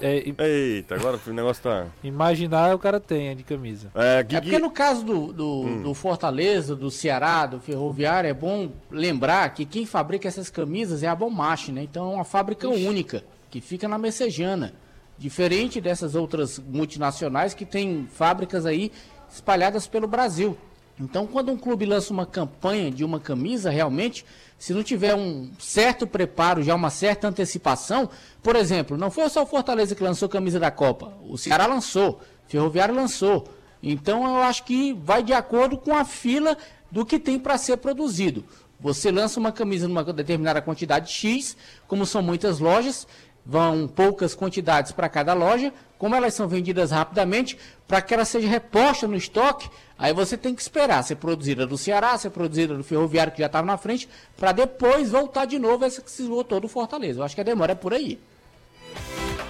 [0.00, 1.86] é, Eita, agora o negócio tá.
[2.04, 3.90] imaginar o cara tem de camisa.
[3.94, 8.34] É, É Guigui- porque no caso do, do, do Fortaleza, do Ceará, do Ferroviário, é
[8.34, 11.82] bom lembrar que quem fabrica essas camisas é a Bommache, né?
[11.82, 14.72] Então é uma fábrica única, que fica na Messejana.
[15.18, 18.92] Diferente dessas outras multinacionais que têm fábricas aí
[19.28, 20.56] espalhadas pelo Brasil.
[21.00, 24.24] Então quando um clube lança uma campanha de uma camisa, realmente,
[24.58, 28.10] se não tiver um certo preparo, já uma certa antecipação,
[28.42, 31.66] por exemplo, não foi só o Fortaleza que lançou a camisa da Copa, o Ceará
[31.66, 33.48] lançou, Ferroviário lançou.
[33.82, 36.56] Então eu acho que vai de acordo com a fila
[36.90, 38.44] do que tem para ser produzido.
[38.80, 41.56] Você lança uma camisa numa determinada quantidade X,
[41.88, 43.08] como são muitas lojas,
[43.48, 47.58] vão poucas quantidades para cada loja, como elas são vendidas rapidamente,
[47.88, 51.78] para que ela seja reposta no estoque, aí você tem que esperar ser produzida do
[51.78, 54.06] Ceará, ser produzida do Ferroviário que já estava na frente,
[54.36, 57.20] para depois voltar de novo essa que se esgotou do Fortaleza.
[57.20, 58.20] Eu acho que a demora é por aí.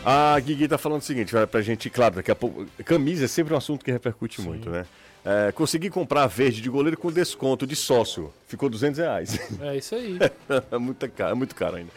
[0.04, 2.66] A Guigui tá falando o seguinte, vai pra gente, claro, daqui a pouco.
[2.84, 4.86] Camisa é sempre um assunto que repercute muito, né?
[5.24, 8.32] É, consegui comprar a verde de goleiro com desconto de sócio.
[8.46, 9.38] Ficou 200 reais.
[9.60, 10.18] É isso aí.
[10.70, 11.90] é, muito caro, é muito caro ainda.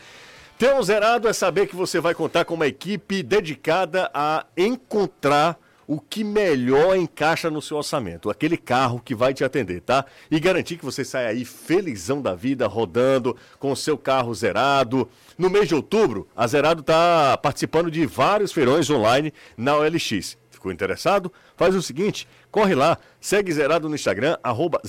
[0.62, 5.60] Ter um zerado é saber que você vai contar com uma equipe dedicada a encontrar
[5.88, 8.30] o que melhor encaixa no seu orçamento.
[8.30, 10.06] Aquele carro que vai te atender, tá?
[10.30, 15.10] E garantir que você saia aí felizão da vida, rodando com o seu carro zerado.
[15.36, 20.38] No mês de outubro, a Zerado tá participando de vários feirões online na OLX.
[20.52, 21.34] Ficou interessado?
[21.58, 24.80] Faz o seguinte, corre lá, segue Zerado no Instagram, arroba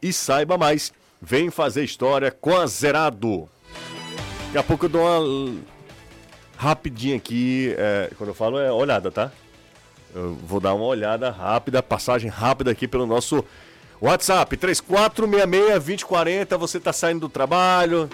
[0.00, 0.92] e saiba mais.
[1.20, 3.48] Vem fazer história com a Zerado.
[4.52, 5.56] Daqui a pouco eu dou uma
[6.58, 9.32] rapidinha aqui, é, quando eu falo é olhada, tá?
[10.14, 13.42] Eu vou dar uma olhada rápida, passagem rápida aqui pelo nosso
[13.98, 18.10] WhatsApp, 3466-2040, você tá saindo do trabalho,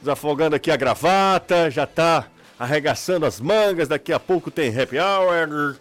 [0.00, 2.26] desafogando aqui a gravata, já tá
[2.58, 5.78] arregaçando as mangas, daqui a pouco tem happy hour,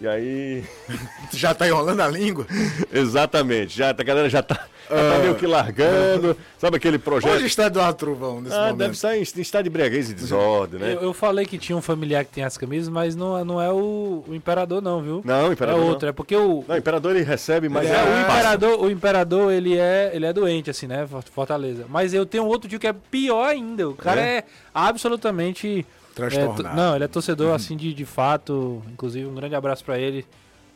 [0.00, 0.64] e aí...
[1.32, 2.46] Já tá enrolando a língua?
[2.92, 7.34] Exatamente, já, a galera já tá, já tá meio que largando, sabe aquele projeto...
[7.34, 8.76] Onde está Eduardo Truvão nesse Ah, momento?
[8.78, 10.94] deve estar em, em estado de breguês e desordem, né?
[10.94, 13.70] Eu, eu falei que tinha um familiar que tem as camisas, mas não, não é
[13.72, 15.22] o, o imperador, não, viu?
[15.24, 15.88] Não, o é imperador não.
[15.88, 16.08] outro.
[16.08, 19.52] É porque o, Não, o imperador ele recebe, mas É, é, o imperador, o imperador
[19.52, 21.06] ele é, ele é doente, assim, né?
[21.06, 21.84] Fort- Fortaleza.
[21.88, 23.88] Mas eu tenho outro tio que é pior ainda.
[23.88, 24.36] O cara É?
[24.38, 25.84] é, absolutamente.
[26.14, 26.68] Transtornado.
[26.68, 28.82] é, não, ele é torcedor, assim, de, de fato.
[28.92, 30.24] Inclusive, um grande abraço pra ele,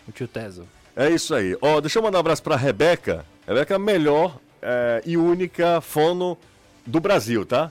[0.06, 0.66] o tio Teso.
[0.96, 1.56] É isso aí.
[1.60, 3.24] Ó, deixa eu mandar um abraço pra Rebeca.
[3.46, 6.36] Rebeca é a melhor é, e única fono
[6.84, 7.70] do Brasil, tá?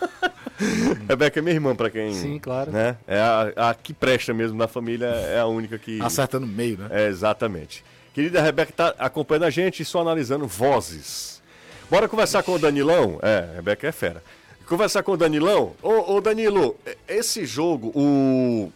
[1.08, 2.14] Rebeca é minha irmã, pra quem.
[2.14, 2.70] Sim, claro.
[2.70, 2.96] Né?
[3.06, 6.00] É a, a que presta mesmo na família, é a única que.
[6.00, 6.88] Acerta no meio, né?
[6.90, 7.84] É, exatamente.
[8.14, 11.42] Querida Rebeca tá acompanhando a gente e só analisando vozes.
[11.90, 13.18] Bora conversar com o Danilão?
[13.22, 14.22] É, Rebeca é fera.
[14.66, 15.74] Conversar com o Danilão.
[15.82, 16.76] Ô, ô Danilo,
[17.06, 18.72] esse jogo, o,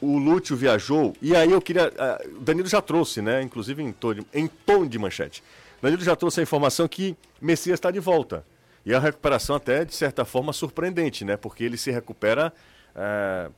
[0.00, 1.92] o Lúcio viajou, e aí eu queria.
[1.98, 3.42] ah, o Danilo já trouxe, né?
[3.42, 5.42] Inclusive em tom, de, em tom de manchete.
[5.82, 8.44] Danilo já trouxe a informação que Messias está de volta.
[8.86, 11.36] E a recuperação até, de certa forma, surpreendente, né?
[11.36, 12.52] Porque ele se recupera
[12.94, 13.50] ah,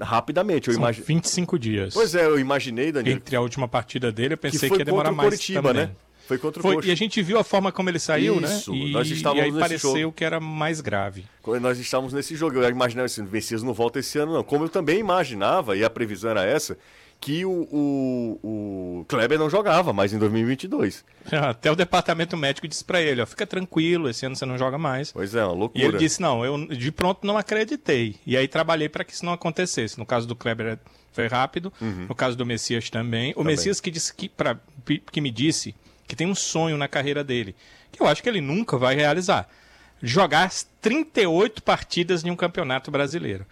[0.00, 0.68] rapidamente.
[0.68, 1.02] Eu São imagi...
[1.02, 1.94] 25 dias.
[1.94, 4.82] Pois é, eu imaginei, Danilo, Entre a última partida dele, eu que pensei foi que
[4.82, 5.86] ia demorar mais Coritiba, também.
[5.86, 5.92] né?
[6.26, 6.88] Foi contra o Foi, Coxa.
[6.88, 8.78] e a gente viu a forma como ele saiu, Isso, né?
[8.78, 10.12] E, nós estávamos e aí nesse pareceu jogo.
[10.12, 11.24] que era mais grave.
[11.42, 14.42] Quando nós estávamos nesse jogo, eu imaginava assim, o Messias não volta esse ano, não.
[14.42, 16.78] Como eu também imaginava, e a previsão era essa,
[17.20, 18.40] que o, o,
[19.00, 21.04] o Kleber não jogava mais em 2022.
[21.30, 24.78] Até o departamento médico disse pra ele, ó, fica tranquilo, esse ano você não joga
[24.78, 25.12] mais.
[25.12, 25.84] Pois é, uma E loucura.
[25.84, 28.16] ele disse, não, eu de pronto não acreditei.
[28.26, 29.98] E aí trabalhei para que isso não acontecesse.
[29.98, 30.78] No caso do Kleber
[31.12, 31.72] foi rápido,
[32.08, 33.32] no caso do Messias também.
[33.36, 34.58] O Messias que, disse que, pra,
[35.12, 35.74] que me disse
[36.06, 37.54] que tem um sonho na carreira dele,
[37.90, 39.48] que eu acho que ele nunca vai realizar.
[40.02, 43.46] Jogar as 38 partidas em um campeonato brasileiro.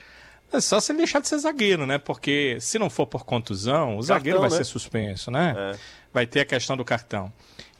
[0.52, 1.96] É só se ele deixar de ser zagueiro, né?
[1.96, 4.56] Porque se não for por contusão, o zagueiro vai né?
[4.56, 5.54] ser suspenso, né?
[5.56, 5.78] É.
[6.12, 7.32] Vai ter a questão do cartão.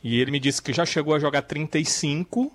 [0.03, 2.51] E ele me disse que já chegou a jogar 35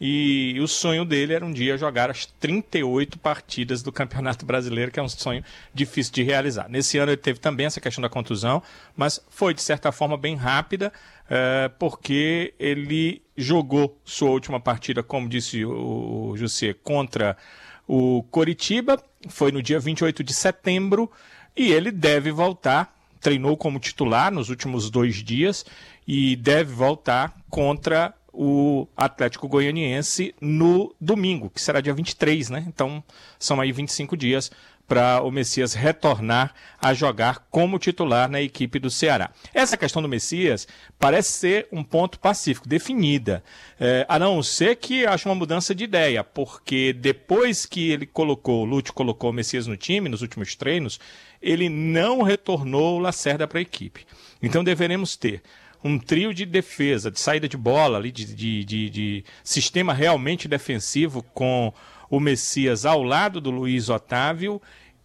[0.00, 5.00] e o sonho dele era um dia jogar as 38 partidas do Campeonato Brasileiro, que
[5.00, 5.42] é um sonho
[5.74, 6.68] difícil de realizar.
[6.68, 8.62] Nesse ano ele teve também essa questão da contusão,
[8.96, 10.92] mas foi de certa forma bem rápida,
[11.28, 17.36] eh, porque ele jogou sua última partida, como disse o José, contra
[17.86, 21.10] o Coritiba, foi no dia 28 de setembro,
[21.56, 25.64] e ele deve voltar treinou como titular nos últimos dois dias
[26.06, 32.64] e deve voltar contra o Atlético Goianiense no domingo, que será dia 23, né?
[32.68, 33.02] Então
[33.36, 34.48] são aí 25 dias
[34.86, 39.30] para o Messias retornar a jogar como titular na equipe do Ceará.
[39.52, 40.68] Essa questão do Messias
[41.00, 43.42] parece ser um ponto pacífico, definida,
[43.78, 48.62] é, a não ser que ache uma mudança de ideia, porque depois que ele colocou,
[48.62, 51.00] o Lúcio colocou o Messias no time, nos últimos treinos,
[51.42, 54.06] ele não retornou o Lacerda para a equipe.
[54.40, 55.42] Então deveremos ter
[55.82, 60.48] um trio de defesa, de saída de bola, ali, de, de, de, de sistema realmente
[60.48, 61.72] defensivo com
[62.10, 64.60] o Messias ao lado do Luiz Otávio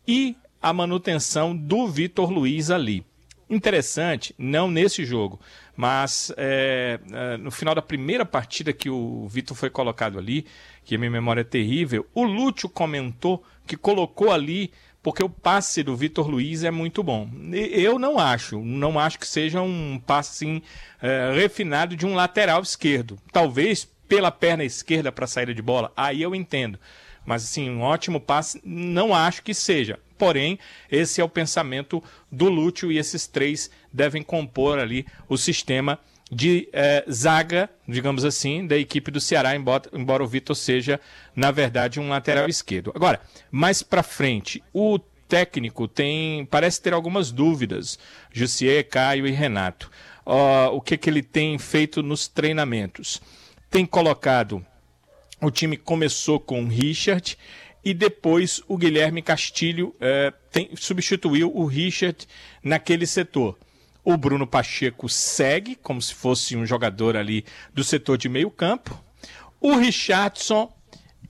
[0.07, 3.05] e a manutenção do Vitor Luiz ali.
[3.49, 5.39] Interessante, não nesse jogo,
[5.75, 10.45] mas é, é, no final da primeira partida que o Vitor foi colocado ali,
[10.83, 14.71] que a minha memória é terrível, o Lúcio comentou que colocou ali
[15.03, 17.29] porque o passe do Vitor Luiz é muito bom.
[17.51, 20.61] Eu não acho, não acho que seja um passe assim,
[21.01, 23.19] é, refinado de um lateral esquerdo.
[23.31, 26.79] Talvez pela perna esquerda para saída de bola, aí eu entendo.
[27.25, 29.99] Mas assim, um ótimo passe, não acho que seja.
[30.17, 30.57] Porém,
[30.89, 35.99] esse é o pensamento do Lúcio e esses três devem compor ali o sistema
[36.31, 40.99] de eh, zaga, digamos assim, da equipe do Ceará, embora, embora o Vitor seja,
[41.35, 42.91] na verdade, um lateral esquerdo.
[42.95, 47.97] Agora, mais para frente, o técnico tem parece ter algumas dúvidas,
[48.31, 49.89] Jussier, Caio e Renato.
[50.25, 53.21] Uh, o que, que ele tem feito nos treinamentos?
[53.69, 54.65] Tem colocado,
[55.41, 57.37] o time começou com o Richard
[57.83, 62.25] e depois o Guilherme Castilho uh, tem, substituiu o Richard
[62.63, 63.57] naquele setor.
[64.03, 69.01] O Bruno Pacheco segue como se fosse um jogador ali do setor de meio campo.
[69.61, 70.71] O Richardson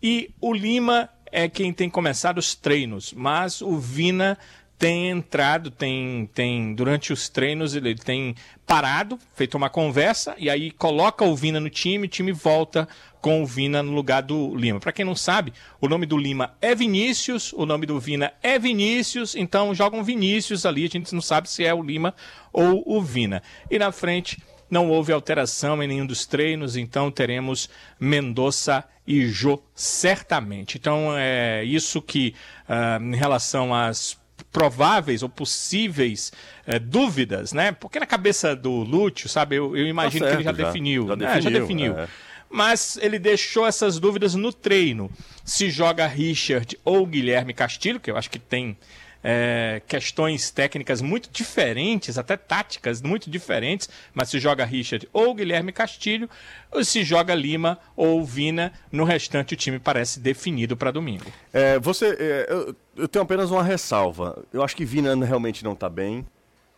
[0.02, 4.38] e o Lima é quem tem começado os treinos, mas o Vina
[4.78, 10.72] tem entrado, tem, tem durante os treinos ele, tem parado, feito uma conversa e aí
[10.72, 12.88] coloca o Vina no time, o time volta
[13.22, 14.80] com o Vina no lugar do Lima.
[14.80, 18.60] Para quem não sabe, o nome do Lima é Vinícius, o nome do Vina é
[18.60, 22.14] Vinícius, então jogam Vinícius ali, a gente não sabe se é o Lima
[22.52, 23.42] ou o Vina.
[23.72, 24.38] E na frente
[24.70, 30.78] não houve alteração em nenhum dos treinos, então teremos Mendonça e Jô certamente.
[30.78, 32.34] Então é isso que
[32.68, 34.22] uh, em relação às
[34.54, 36.32] prováveis ou possíveis
[36.66, 37.72] é, dúvidas, né?
[37.72, 40.70] Porque na cabeça do Lúcio, sabe, eu, eu imagino tá certo, que ele já, já
[40.70, 41.08] definiu.
[41.08, 41.34] Já definiu.
[41.34, 41.42] Né?
[41.42, 42.00] Já definiu.
[42.00, 42.08] É.
[42.50, 45.10] Mas ele deixou essas dúvidas no treino.
[45.44, 48.78] Se joga Richard ou Guilherme Castilho, que eu acho que tem
[49.24, 55.72] é, questões técnicas muito diferentes, até táticas muito diferentes, mas se joga Richard ou Guilherme
[55.72, 56.30] Castilho,
[56.72, 61.26] ou se joga Lima ou Vina, no restante o time parece definido para domingo.
[61.54, 64.44] É, você, é, eu, eu, tenho apenas uma ressalva.
[64.52, 66.26] Eu acho que Vina realmente não está bem.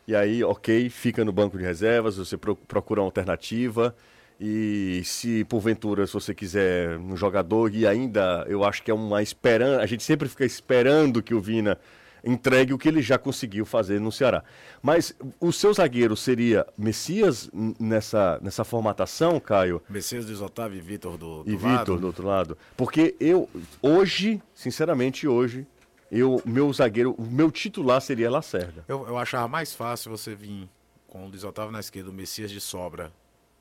[0.07, 3.95] E aí, ok, fica no banco de reservas, você procura uma alternativa.
[4.39, 9.23] E se porventura, se você quiser um jogador, e ainda eu acho que é uma
[9.23, 11.79] esperança, a gente sempre fica esperando que o Vina
[12.25, 14.43] entregue o que ele já conseguiu fazer no Ceará.
[14.81, 19.81] Mas o seu zagueiro seria Messias nessa, nessa formatação, Caio?
[19.87, 22.57] Messias do Otávio e Vitor do, do E Vitor do outro lado.
[22.75, 23.49] Porque eu,
[23.81, 25.67] hoje, sinceramente, hoje,
[26.11, 28.83] eu, meu zagueiro, o meu titular seria Lacerda.
[28.87, 30.69] Eu, eu achava mais fácil você vir
[31.07, 33.11] com o Luiz Otávio na esquerda, o Messias de sobra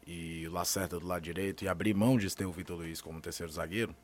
[0.07, 3.21] e o Lacerda do lado direito e abrir mão de ter o Vitor Luiz como
[3.21, 3.95] terceiro zagueiro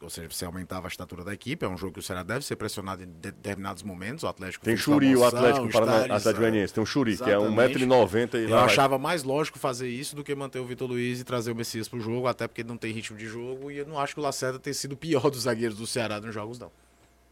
[0.00, 1.64] ou seja, você aumentava a estatura da equipe.
[1.64, 4.24] É um jogo que o Ceará deve ser pressionado em determinados momentos.
[4.24, 8.34] O Atlético tem Churi, o Atlético Paranaense, tem um Churi, que é 1,90m.
[8.34, 8.64] Eu vai.
[8.64, 11.88] achava mais lógico fazer isso do que manter o Vitor Luiz e trazer o Messias
[11.88, 13.70] pro jogo, até porque não tem ritmo de jogo.
[13.70, 16.20] E eu não acho que o Lacerda tenha sido o pior dos zagueiros do Ceará
[16.20, 16.70] nos jogos, não.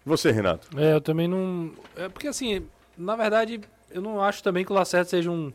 [0.04, 0.68] Você, Renato?
[0.78, 1.72] É, eu também não.
[1.96, 2.64] É porque assim,
[2.96, 5.52] na verdade, eu não acho também que o Lacerda seja um.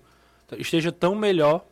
[0.58, 1.66] esteja tão melhor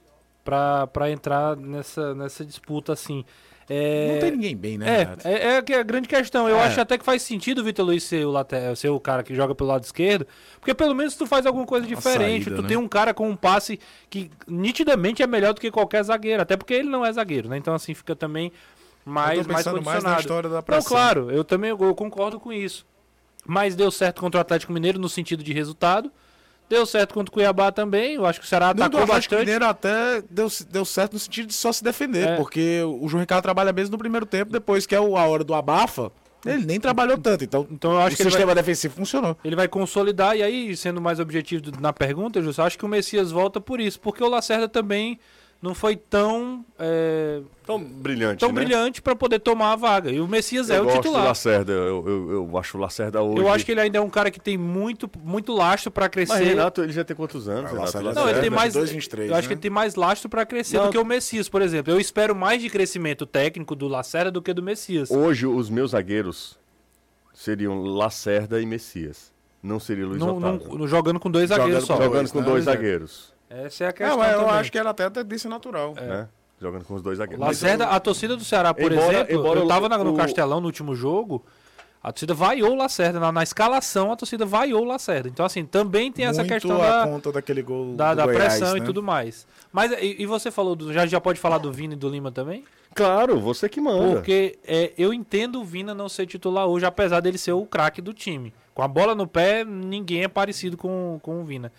[0.43, 3.23] para entrar nessa, nessa disputa assim.
[3.69, 4.13] É...
[4.13, 5.15] Não tem ninguém bem, né?
[5.23, 6.49] É, é, é, é a grande questão.
[6.49, 6.63] Eu é.
[6.63, 9.35] acho até que faz sentido o Vitor Luiz ser o, lateral, ser o cara que
[9.35, 10.25] joga pelo lado esquerdo,
[10.59, 12.45] porque pelo menos tu faz alguma coisa diferente.
[12.45, 12.67] Saída, tu né?
[12.67, 13.79] tem um cara com um passe
[14.09, 17.57] que nitidamente é melhor do que qualquer zagueiro, até porque ele não é zagueiro, né?
[17.57, 18.51] Então assim fica também
[19.05, 19.85] mais mais condicionado.
[19.85, 20.81] mais na história da pressão.
[20.81, 22.87] Não, claro, eu também eu concordo com isso.
[23.45, 26.11] Mas deu certo contra o Atlético Mineiro no sentido de resultado.
[26.69, 28.15] Deu certo contra o Cuiabá também.
[28.15, 29.39] Eu acho que o Ceará Não, atacou bastante.
[29.39, 32.35] Mineiro até deu, deu certo no sentido de só se defender, é.
[32.35, 35.55] porque o João Ricardo trabalha mesmo no primeiro tempo, depois que é a hora do
[35.55, 36.11] abafa,
[36.45, 39.35] ele nem trabalhou tanto, então, então eu acho o que o sistema vai, defensivo funcionou.
[39.43, 43.31] Ele vai consolidar, e aí, sendo mais objetivo na pergunta, Justo, acho que o Messias
[43.31, 45.19] volta por isso, porque o Lacerda também
[45.61, 48.55] não foi tão é, tão brilhante, tão né?
[48.55, 50.09] brilhante para poder tomar a vaga.
[50.09, 51.21] E o Messias eu é o gosto titular.
[51.23, 53.41] Do Lacerda, eu, eu, eu, acho o Lacerda hoje.
[53.41, 56.33] Eu acho que ele ainda é um cara que tem muito muito lastro para crescer.
[56.33, 57.71] Mas Renato, ele já tem quantos anos?
[57.71, 59.47] Ah, Renato, não, ele tem mais 2, 23, Eu acho né?
[59.47, 60.85] que ele tem mais lastro para crescer não.
[60.85, 61.91] do que o Messias, por exemplo.
[61.91, 65.11] Eu espero mais de crescimento técnico do Lacerda do que do Messias.
[65.11, 66.57] Hoje os meus zagueiros
[67.33, 69.31] seriam Lacerda e Messias.
[69.61, 70.77] Não seria Luiz Não- não- Otávio.
[70.77, 71.97] não- jogando com dois Jogando zagueiros só.
[71.97, 72.45] com Jogando dois, com né?
[72.45, 72.71] dois é.
[72.71, 73.33] zagueiros.
[73.49, 74.53] Essa é a Não, questão mas eu também.
[74.55, 75.93] acho que ela até disse natural.
[75.95, 76.27] Né?
[76.61, 77.45] Jogando com os dois zagueiros.
[77.45, 80.17] Lacerda, a torcida do Ceará, por Embora- exemplo, embora eu o- tava na- no o-
[80.17, 81.43] Castelão no último jogo,
[82.03, 83.19] a torcida vaiou o Lacerda.
[83.19, 85.29] Na, na escalação, a torcida vaiou o Lacerda.
[85.29, 88.25] Então, assim, também tem essa Muito questão a da, conta daquele gol da, do da
[88.25, 88.85] Goiás, pressão e né?
[88.85, 89.47] tudo mais.
[89.71, 92.31] Mas, e, e você falou, do, já, já pode falar do Vina e do Lima
[92.31, 92.63] também?
[92.93, 94.15] Claro, você que manda.
[94.15, 98.01] Porque é, eu entendo o Vina não ser titular hoje, apesar dele ser o craque
[98.01, 98.53] do time.
[98.73, 101.71] Com a bola no pé, ninguém é parecido com, com o Vina.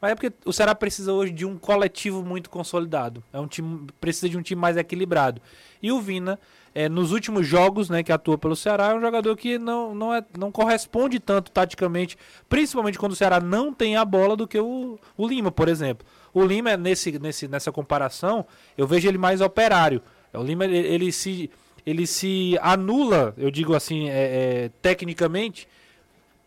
[0.00, 3.22] Mas é porque o Ceará precisa hoje de um coletivo muito consolidado.
[3.32, 5.42] É um time, precisa de um time mais equilibrado.
[5.82, 6.38] E o Vina,
[6.74, 10.14] é, nos últimos jogos né, que atua pelo Ceará, é um jogador que não, não,
[10.14, 12.16] é, não corresponde tanto taticamente,
[12.48, 16.06] principalmente quando o Ceará não tem a bola, do que o, o Lima, por exemplo.
[16.32, 18.46] O Lima, nesse, nesse, nessa comparação,
[18.78, 20.00] eu vejo ele mais operário.
[20.32, 21.50] O Lima, ele, ele se,
[21.84, 25.68] ele se anula, eu digo assim, é, é, tecnicamente,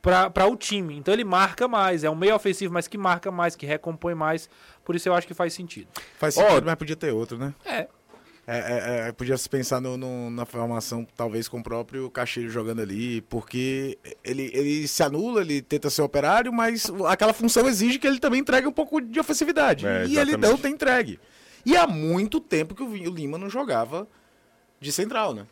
[0.04, 0.98] para o time.
[0.98, 4.50] Então ele marca mais, é um meio ofensivo, mas que marca mais, que recompõe mais.
[4.84, 5.88] Por isso eu acho que faz sentido.
[6.20, 7.54] Faz sentido, mas podia ter outro, né?
[7.66, 7.88] É.
[8.46, 12.50] É, é, é, podia se pensar no, no- na formação, talvez com o próprio Cacheiro
[12.50, 17.98] jogando ali, porque ele, ele se anula, ele tenta ser operário, mas aquela função exige
[17.98, 19.88] que ele também entregue um pouco de ofensividade.
[19.88, 21.22] É, e ele não tem entregue.
[21.66, 24.06] E há muito tempo que o Lima não jogava
[24.82, 25.46] de central, né?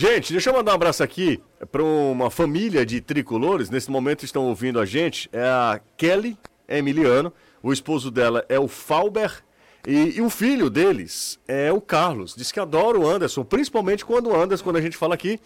[0.00, 3.68] Gente, deixa eu mandar um abraço aqui para uma família de tricolores.
[3.68, 5.28] Nesse momento estão ouvindo a gente.
[5.32, 7.32] É a Kelly Emiliano.
[7.60, 9.42] O esposo dela é o Falber.
[9.86, 12.34] E, e o filho deles é o Carlos.
[12.36, 15.40] Diz que adora o Anderson, principalmente quando o Anderson, quando a gente fala aqui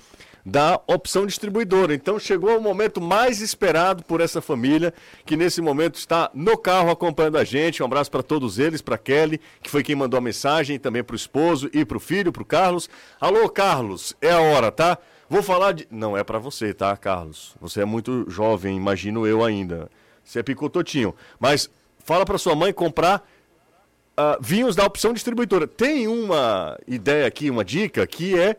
[0.45, 1.95] da opção distribuidora.
[1.95, 4.93] Então chegou o momento mais esperado por essa família,
[5.25, 7.83] que nesse momento está no carro acompanhando a gente.
[7.83, 11.15] Um abraço para todos eles, para Kelly, que foi quem mandou a mensagem, também para
[11.15, 12.91] o esposo e para o filho, para o Carlos.
[13.21, 14.99] Alô, Carlos, é a hora, tá?
[15.29, 15.87] Vou falar de.
[15.91, 17.55] Não é para você, tá, Carlos?
[17.61, 19.89] Você é muito jovem, imagino eu ainda.
[20.23, 21.15] Você é picototinho.
[21.39, 21.71] Mas
[22.05, 23.27] fala para sua mãe comprar
[24.17, 25.67] ah, vinhos da opção distribuidora.
[25.67, 28.57] Tem uma ideia aqui, uma dica, que é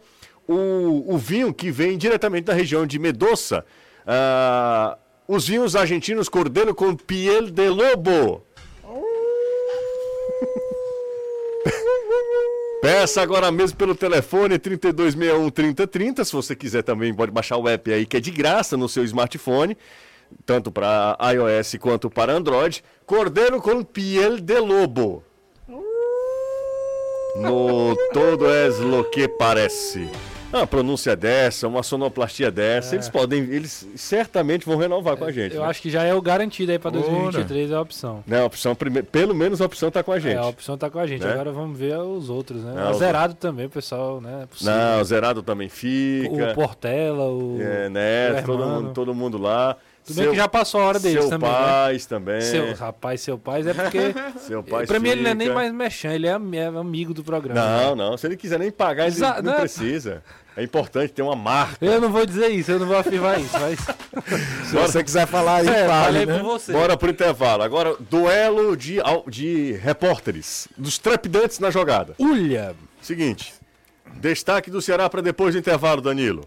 [0.48, 3.66] o, o vinho que vem diretamente da região de Medoça.
[4.06, 8.44] Ah, os vinhos argentinos Cordeiro com Piel de Lobo.
[12.82, 16.26] Peça agora mesmo pelo telefone 3261 3030.
[16.26, 19.06] Se você quiser também, pode baixar o app aí que é de graça no seu
[19.06, 19.78] smartphone,
[20.46, 22.84] tanto para iOS quanto para Android.
[23.06, 25.24] Cordeiro com piel de lobo.
[27.36, 30.08] No todo es lo que parece.
[30.52, 35.56] Uma pronúncia dessa, uma sonoplastia dessa, eles podem, eles certamente vão renovar com a gente.
[35.56, 35.68] Eu né?
[35.68, 37.00] acho que já é o garantido aí para Ora.
[37.00, 38.24] 2023 é a opção.
[38.28, 40.36] Né, a opção, prime- pelo menos a opção tá com a gente.
[40.36, 41.24] É, a opção tá com a gente.
[41.24, 41.32] Né?
[41.32, 42.72] Agora vamos ver os outros, né?
[42.76, 44.42] Não, o os- zerado também, o pessoal, né?
[44.44, 44.74] É possível.
[44.76, 46.52] Não, o zerado também fica.
[46.52, 47.58] o Portela, o.
[47.60, 48.40] É, né?
[48.40, 49.76] o Todo mundo, todo mundo lá.
[50.06, 51.56] Tudo bem que já passou a hora deles seu também, né?
[51.56, 52.42] pais também.
[52.42, 54.14] Seu rapaz, seu pai, é porque.
[54.46, 57.24] Seu pai pra mim ele não é nem mais mexão, ele é, é amigo do
[57.24, 57.60] programa.
[57.62, 58.18] Não, não.
[58.18, 59.60] Se ele quiser nem pagar, ele Exa- não não.
[59.60, 60.22] precisa.
[60.56, 61.84] É importante ter uma marca.
[61.84, 63.80] Eu não vou dizer isso, eu não vou afirmar isso, mas.
[64.70, 66.38] Se você quiser falar aí, É, fale, falei né?
[66.38, 66.72] por você.
[66.74, 67.64] Bora pro intervalo.
[67.64, 68.98] Agora, duelo de,
[69.30, 70.68] de repórteres.
[70.78, 72.14] Dos trepidantes na jogada.
[72.20, 72.76] Ulha!
[73.02, 73.54] Seguinte.
[74.16, 76.46] Destaque do Ceará para depois do intervalo, Danilo.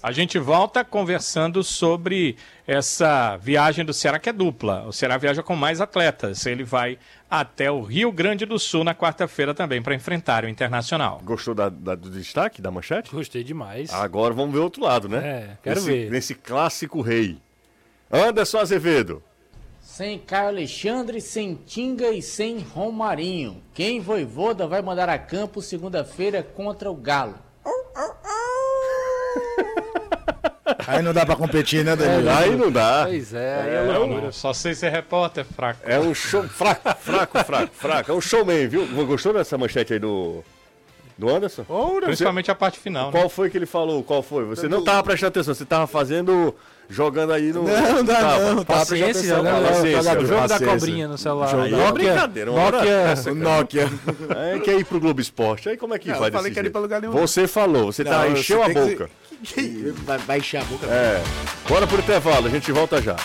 [0.00, 4.84] A gente volta conversando sobre essa viagem do Ceará que é dupla.
[4.86, 6.46] O Ceará viaja com mais atletas.
[6.46, 6.96] Ele vai
[7.28, 11.20] até o Rio Grande do Sul na quarta-feira também para enfrentar o Internacional.
[11.24, 13.10] Gostou da- da- do destaque, da manchete?
[13.10, 13.92] Gostei demais.
[13.92, 15.18] Agora vamos ver o outro lado, né?
[15.18, 16.10] É, quero Nesse- ver.
[16.12, 17.38] Nesse clássico rei.
[18.10, 19.20] Anderson Azevedo.
[19.80, 23.60] Sem Caio Alexandre, sem Tinga e sem Romarinho.
[23.74, 27.34] Quem Voivoda vai mandar a campo segunda-feira contra o Galo?
[30.86, 32.30] Aí não dá pra competir, né, Danilo?
[32.30, 33.04] Aí não dá.
[33.06, 34.20] Pois é, aí é Não, loucura.
[34.22, 35.80] não, só sei ser repórter fraco.
[35.84, 38.12] É um show fraco, fraco, fraco, fraco.
[38.12, 38.86] É um showman, viu?
[39.06, 40.42] Gostou dessa manchete aí do,
[41.16, 41.64] do Anderson?
[42.04, 43.06] Principalmente a parte final.
[43.10, 43.12] né?
[43.18, 44.02] Qual foi que ele falou?
[44.02, 44.44] Qual foi?
[44.44, 46.54] Você não tava prestando atenção, você tava fazendo.
[46.90, 47.64] jogando aí no.
[47.64, 48.38] Não, dá Tava.
[48.54, 48.64] não.
[48.64, 49.50] Tá Paciência, prestando atenção, né?
[49.50, 49.74] cara.
[49.74, 50.66] Paciência, o jogo da paciência.
[50.78, 51.48] cobrinha no celular.
[51.50, 53.34] Jogo Aí da- é uma brincadeira, uma hora Nokia, essa, cara.
[53.58, 53.88] Nokia.
[54.54, 55.68] É, quer ir pro Globo Esporte.
[55.68, 56.72] Aí como é que Não, vai eu falei desse que era ir jeito?
[56.72, 57.12] pra lugar nenhum.
[57.12, 59.10] Você falou, você tá, Não, encheu você a tem que boca.
[60.26, 60.86] Vai, encher a boca.
[60.86, 61.22] É.
[61.68, 63.16] Bora pro intervalo, a gente volta já.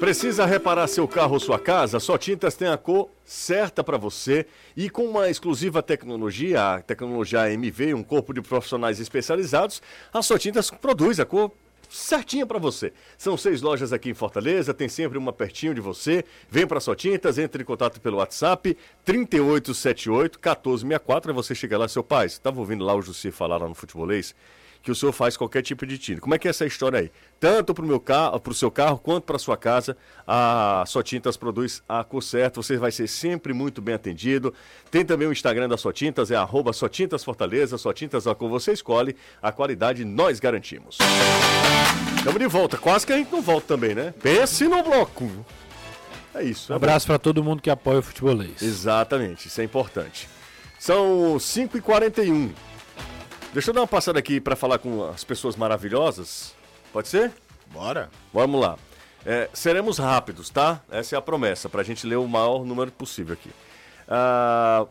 [0.00, 2.00] Precisa reparar seu carro ou sua casa?
[2.00, 7.42] Só Tintas tem a cor certa para você e com uma exclusiva tecnologia, a tecnologia
[7.42, 9.80] AMV, um corpo de profissionais especializados,
[10.12, 11.52] a Só Tintas produz a cor
[11.88, 12.92] certinha para você.
[13.16, 16.24] São seis lojas aqui em Fortaleza, tem sempre uma pertinho de você.
[16.50, 21.88] Vem para Só Tintas, entre em contato pelo WhatsApp 3878 1464, aí você chega lá,
[21.88, 24.34] seu pai, estava ouvindo lá o Jussi falar lá no futebolês
[24.84, 26.20] que o senhor faz qualquer tipo de tinta.
[26.20, 27.10] Como é que é essa história aí?
[27.40, 31.02] Tanto para o meu carro, para o seu carro, quanto para sua casa, a Só
[31.02, 32.62] Tintas produz a cor certa.
[32.62, 34.52] Você vai ser sempre muito bem atendido.
[34.90, 38.34] Tem também o Instagram da Só Tintas, é arroba Só Tintas Fortaleza, Só Tintas a
[38.34, 40.98] cor você escolhe, a qualidade nós garantimos.
[42.18, 44.12] Estamos de volta, quase que a gente não volta também, né?
[44.22, 45.30] Pense no bloco.
[46.34, 46.70] É isso.
[46.70, 48.60] Um é abraço pra todo mundo que apoia o futebolês.
[48.60, 50.28] Exatamente, isso é importante.
[50.78, 52.50] São 5h41.
[53.54, 56.52] Deixa eu dar uma passada aqui para falar com as pessoas maravilhosas.
[56.92, 57.30] Pode ser?
[57.72, 58.10] Bora.
[58.32, 58.76] Vamos lá.
[59.24, 60.82] É, seremos rápidos, tá?
[60.90, 63.50] Essa é a promessa, para a gente ler o maior número possível aqui.
[64.08, 64.86] Ah,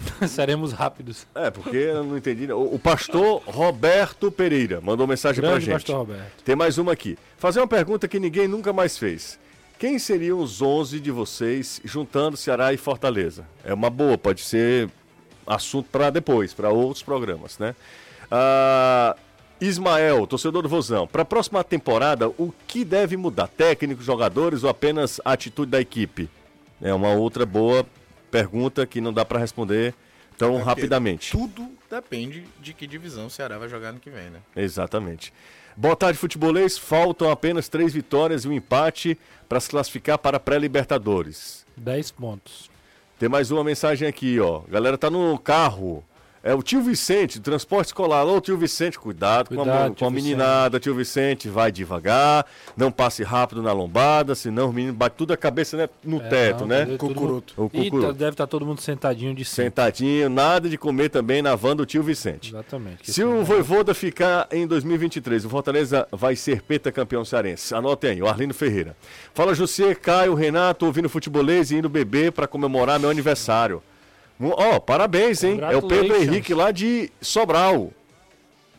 [0.26, 1.26] Seremos rápidos.
[1.34, 2.50] é, porque eu não entendi.
[2.50, 5.74] O, o pastor Roberto Pereira mandou mensagem pra Grande gente.
[5.74, 6.42] pastor Roberto.
[6.42, 7.18] Tem mais uma aqui.
[7.36, 9.38] Fazer uma pergunta que ninguém nunca mais fez.
[9.78, 13.46] Quem seriam os 11 de vocês juntando Ceará e Fortaleza?
[13.62, 14.88] É uma boa, pode ser
[15.46, 17.74] assunto para depois, para outros programas, né?
[18.30, 19.16] Ah,
[19.60, 23.46] Ismael, torcedor do Vozão, para a próxima temporada, o que deve mudar?
[23.46, 26.28] Técnicos, jogadores ou apenas a atitude da equipe?
[26.80, 27.86] É uma outra boa
[28.30, 29.94] pergunta que não dá para responder
[30.36, 31.30] tão É porque rapidamente.
[31.30, 34.40] Tudo depende de que divisão o Ceará vai jogar no que vem, né?
[34.56, 35.32] Exatamente.
[35.76, 36.76] Boa tarde, futebolês.
[36.76, 39.16] Faltam apenas três vitórias e um empate
[39.48, 41.64] para se classificar para a pré-Libertadores.
[41.76, 42.71] 10 pontos.
[43.22, 44.62] Tem mais uma mensagem aqui, ó.
[44.68, 46.02] Galera tá no carro.
[46.44, 48.24] É o tio Vicente, do transporte escolar.
[48.24, 51.48] Ô, tio Vicente, cuidado, com a, Cuidado, com a meninada, tio Vicente.
[51.48, 52.44] Vai devagar,
[52.76, 56.28] não passe rápido na lombada, senão o menino bate tudo a cabeça né, no É,
[56.28, 56.86] teto, não, né?
[56.98, 57.54] Cucuruto.
[57.56, 58.06] O E cucuruto.
[58.08, 59.66] tá- deve estar todo mundo sentadinho de cima.
[59.66, 62.50] Sentadinho, nada de comer também na van do tio Vicente.
[62.50, 63.12] Exatamente.
[63.12, 67.72] Se o Voivoda ficar em 2023, o Fortaleza vai ser pentacampeão cearense.
[67.72, 68.96] Anotem aí, o Arlindo Ferreira.
[69.32, 73.80] Fala José, Caio, Renato, ouvindo futebolês e indo beber para comemorar meu aniversário.
[74.40, 75.58] Ó, parabéns, hein?
[75.62, 76.16] É o Pedro.
[76.22, 77.90] Henrique lá de Sobral.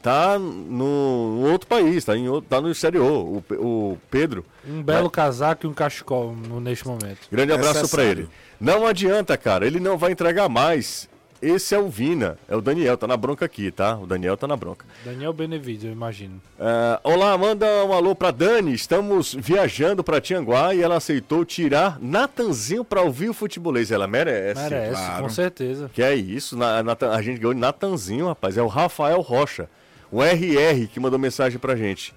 [0.01, 4.43] Tá no, outro país, tá, em outro, tá no exterior, o, o Pedro.
[4.67, 7.19] Um belo casaco e um cachecol no- neste momento.
[7.31, 8.11] Grande abraço pra Necessário.
[8.23, 8.29] ele.
[8.59, 11.07] Não adianta, cara, ele não vai entregar mais.
[11.45, 13.97] Esse é o Vina, é o Daniel, tá na bronca aqui, tá?
[13.97, 14.85] O Daniel tá na bronca.
[15.03, 16.41] Daniel Benevides, eu imagino.
[16.57, 18.73] Ah, olá, manda um alô pra Dani.
[18.73, 23.91] Estamos viajando pra Tianguá e ela aceitou tirar Natanzinho pra ouvir o futebolês.
[23.91, 24.61] Ela merece.
[24.61, 25.23] Merece, claro.
[25.23, 25.91] com certeza.
[25.93, 28.55] Que é isso, na- Natan- a gente ganhou Natanzinho, rapaz.
[28.57, 29.69] É o Rafael Rocha,
[30.09, 32.15] o RR que mandou mensagem pra gente.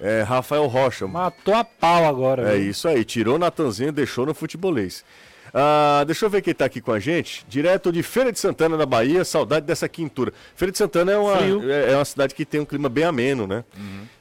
[0.00, 1.08] É Rafael Rocha.
[1.08, 2.42] Matou a pau agora.
[2.52, 2.70] É viu?
[2.70, 5.04] isso aí, tirou Natanzinho e deixou no futebolês.
[5.52, 7.44] Ah, deixa eu ver quem tá aqui com a gente.
[7.48, 10.32] Direto de Feira de Santana, na Bahia, saudade dessa quintura.
[10.54, 11.36] Feira de Santana é uma,
[11.72, 13.64] é é uma cidade que tem um clima bem ameno, né?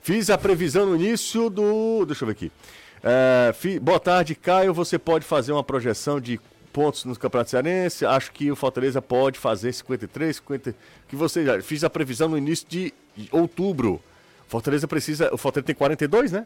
[0.02, 2.06] Fiz a previsão no início do.
[2.06, 2.52] Deixa eu ver aqui.
[3.04, 4.74] É, fi- Boa tarde, Caio.
[4.74, 6.40] Você pode fazer uma projeção de
[6.74, 8.06] pontos no Campeonato Cearense?
[8.06, 10.76] Acho que o Fortaleza pode fazer 53, 50.
[11.08, 11.62] Que você já.
[11.62, 12.94] Fiz a previsão no início de
[13.32, 14.02] outubro.
[14.48, 15.30] Fortaleza precisa.
[15.34, 16.46] O Fortaleza tem 42, né?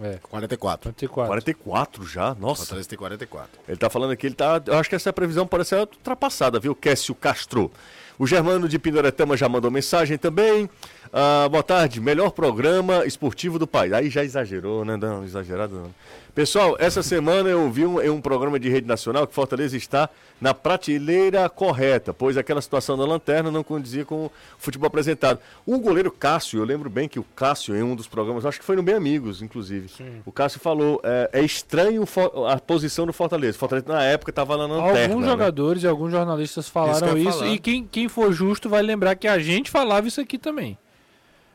[0.00, 0.90] É, 44.
[0.90, 1.28] 44.
[1.28, 2.34] 44 já?
[2.34, 2.62] Nossa.
[2.62, 3.60] Fortaleza tem 44.
[3.68, 4.62] Ele tá falando aqui, ele tá.
[4.66, 6.74] Eu acho que essa previsão ser ultrapassada, viu?
[6.74, 7.70] Cássio Castro.
[8.18, 10.68] O Germano de Pindoretama já mandou mensagem também.
[11.14, 13.92] Ah, boa tarde, melhor programa esportivo do país.
[13.92, 14.96] Aí já exagerou, né?
[14.96, 15.90] Não, exagerado não.
[16.34, 20.08] Pessoal, essa semana eu vi um, em um programa de rede nacional que Fortaleza está
[20.40, 25.38] na prateleira correta, pois aquela situação da lanterna não condizia com o futebol apresentado.
[25.66, 28.64] O goleiro Cássio, eu lembro bem que o Cássio, em um dos programas, acho que
[28.64, 29.90] foi no Bem Amigos, inclusive,
[30.24, 32.04] o Cássio falou: é, é estranho
[32.48, 33.58] a posição do Fortaleza.
[33.58, 35.12] Fortaleza, na época, estava na lanterna.
[35.12, 35.30] Alguns né?
[35.30, 37.48] jogadores e alguns jornalistas Isso falaram isso, falar.
[37.48, 40.78] e quem, quem for justo vai lembrar que a gente falava isso aqui também.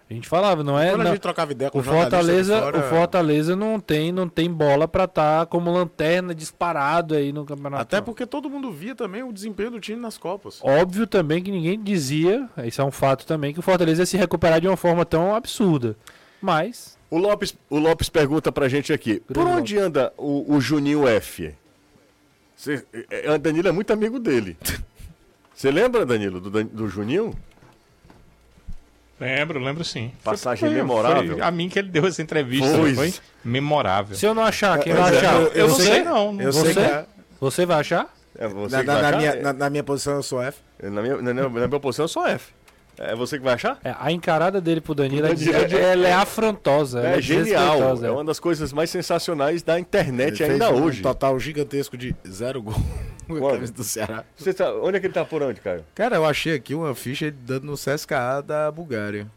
[0.10, 0.92] A gente falava, não é?
[0.92, 4.30] Quando a não- gente trocava ideia com o Fortaleza, fora, o Fortaleza não tem, não
[4.30, 7.82] tem bola pra estar como lanterna disparado aí no campeonato.
[7.82, 10.60] Até porque todo mundo via também o desempenho do time nas Copas.
[10.64, 14.16] Óbvio também que ninguém dizia, isso é um fato também, que o Fortaleza ia se
[14.16, 15.94] recuperar de uma forma tão absurda.
[16.42, 20.62] Mas, O Lopes, o Lopes pergunta pra gente aqui: por Grande onde anda o, o
[20.62, 21.54] Juninho F?
[22.56, 24.56] Cê, é, é, Danilo é muito amigo dele.
[25.54, 27.34] Você lembra, Danilo, do, do Juninho?
[29.20, 30.12] Lembro, lembro sim.
[30.24, 31.34] Passagem Foi- memorável.
[31.38, 32.68] Foi a mim que ele deu essa entrevista.
[32.78, 32.94] Foi.
[32.94, 33.14] Foi,
[33.44, 34.16] memorável.
[34.16, 35.34] se eu não achar, quem Eu- vai eu- achar?
[35.42, 36.42] eu- Eu não sei não.
[36.42, 36.66] Eu Você?
[36.66, 37.06] sei que é-
[37.40, 38.14] Você vai achar?
[38.38, 39.18] É você na, que na- vai na achar?
[39.18, 40.60] minha, na, na minha posição eu sou F.
[40.84, 42.52] na, minha, na, minha, na minha posição eu sou F.
[43.00, 43.80] É você que vai achar?
[43.84, 47.00] É, a encarada dele pro Danilo, Pro é, Danilo é- é- ela é afrontosa.
[47.00, 48.04] ela É genial.
[48.04, 51.02] É uma das coisas mais sensacionais da internet Ele ainda fez um hoje.
[51.04, 52.74] total gigantesco de zero gol
[53.28, 53.72] Quando?
[53.72, 54.24] do Ceará.
[54.36, 55.84] Você tá- onde é que ele tá por onde, Caio?
[55.94, 59.28] Cara, eu achei aqui uma ficha dando no CSKA da Bulgária.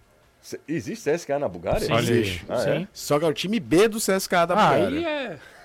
[0.66, 1.80] Existe CSKA na Bulgária?
[1.80, 2.24] Sim, Olha aí.
[2.24, 2.40] sim.
[2.48, 2.88] Ah, é?
[2.94, 4.88] Só que é o time B do CSKA da Ah, Bulgária.
[4.88, 5.04] aí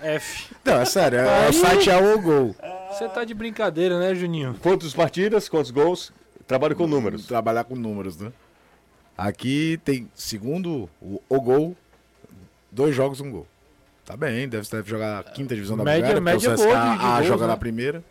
[0.02, 0.54] é F.
[0.66, 2.54] Não, é sério, é, Aí- o site é o gol.
[2.91, 4.54] Você tá de brincadeira, né, Juninho?
[4.62, 6.12] Quantas partidas, quantos gols?
[6.48, 7.26] Trabalho com números.
[7.26, 8.32] Trabalhar com números, né?
[9.18, 11.76] Aqui tem, segundo o, o gol,
[12.72, 13.48] dois jogos, um gol.
[14.06, 16.76] Tá bem, deve, deve jogar a quinta divisão da Média- Bulgária, média porque o boa
[16.78, 17.48] CSKA de- de A gols, joga né?
[17.48, 18.04] na primeira.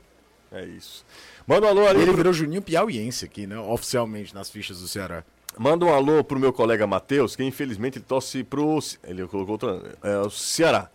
[0.50, 1.04] É isso.
[1.46, 1.98] Manda um alô ali.
[1.98, 3.58] Ele pro- virou Juninho Piauiense aqui, né?
[3.58, 5.22] Oficialmente nas fichas do Ceará.
[5.58, 8.78] Manda um alô pro meu colega Matheus, que infelizmente ele torce pro.
[9.04, 9.82] Ele colocou outro.
[10.02, 10.88] É, o Ceará.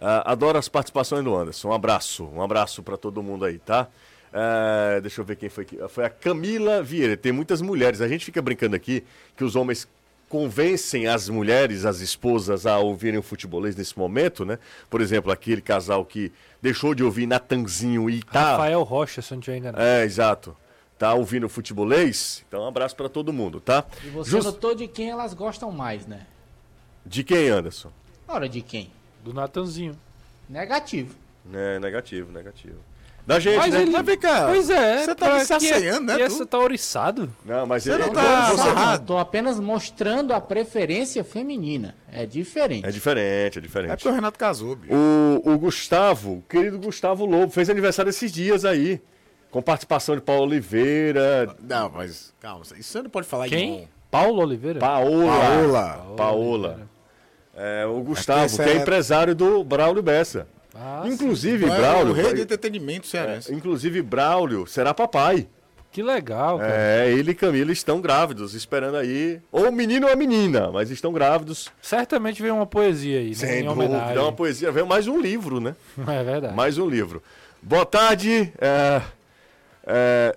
[0.00, 1.68] Ah, adoro as participações do Anderson.
[1.70, 2.24] Um abraço.
[2.26, 3.88] Um abraço pra todo mundo aí, tá?
[4.36, 5.78] É, deixa eu ver quem foi que.
[5.88, 7.16] Foi a Camila Vieira.
[7.16, 8.00] Tem muitas mulheres.
[8.00, 9.04] A gente fica brincando aqui
[9.36, 9.86] que os homens
[10.28, 14.58] convencem as mulheres, as esposas, a ouvirem o futebolês nesse momento, né?
[14.90, 18.52] Por exemplo, aquele casal que deixou de ouvir Natanzinho e tá.
[18.52, 19.80] Rafael Rocha, se não tiver enganado.
[19.84, 20.56] É, exato.
[20.98, 22.44] Tá ouvindo o futebolês?
[22.48, 23.84] Então um abraço pra todo mundo, tá?
[24.04, 26.26] E você Just- notou de quem elas gostam mais, né?
[27.06, 27.92] De quem, Anderson?
[28.26, 28.90] Hora de quem?
[29.22, 29.96] Do Natanzinho.
[30.48, 31.14] Negativo.
[31.52, 32.78] É, negativo, negativo.
[33.26, 33.82] Da gente, Mas né?
[33.82, 35.04] ele- Mas vem cá, Pois é.
[35.04, 36.22] você tá se que- assanhando, né, E tu?
[36.24, 37.34] essa tá oriçado.
[37.44, 39.00] Não, mas Você ele, não tá você-.
[39.00, 41.94] Estou apenas mostrando a preferência feminina.
[42.12, 42.86] É diferente.
[42.86, 43.90] É diferente, é É diferente.
[43.92, 44.92] porque o Renato casou, bicho.
[44.94, 49.00] O, o Gustavo, o querido Gustavo Lobo, fez aniversário esses dias aí.
[49.50, 53.82] Com participação de Paulo Oliveira, Não, mas calma, isso você não pode falar Quem?
[53.84, 54.80] em Paulo Oliveira?
[54.80, 55.26] Paola.
[55.32, 56.14] Paola.
[56.16, 56.80] Paola.
[57.56, 60.48] É, o Gustavo, esse que é é- empresário do Braulio Bessa.
[60.74, 62.12] Ah, Inclusive, É o Braulio.
[62.12, 63.52] rei de entretenimento cearense.
[63.52, 65.46] é, inclusive, Braulio será papai.
[65.92, 66.72] que legal, cara.
[66.74, 69.40] É, ele e Camila estão grávidos, esperando aí.
[69.52, 71.68] Ou menino ou uma menina, mas estão grávidos.
[71.80, 73.34] Certamente veio uma poesia aí, né?
[73.34, 74.16] Sem Em dúvida, homenagem.
[74.16, 74.72] é uma poesia.
[74.72, 75.76] Veio mais um livro, né?
[76.08, 76.54] É verdade.
[76.54, 77.22] Mais um livro.
[77.62, 78.52] Boa tarde.
[78.60, 79.00] é,
[79.86, 80.36] é,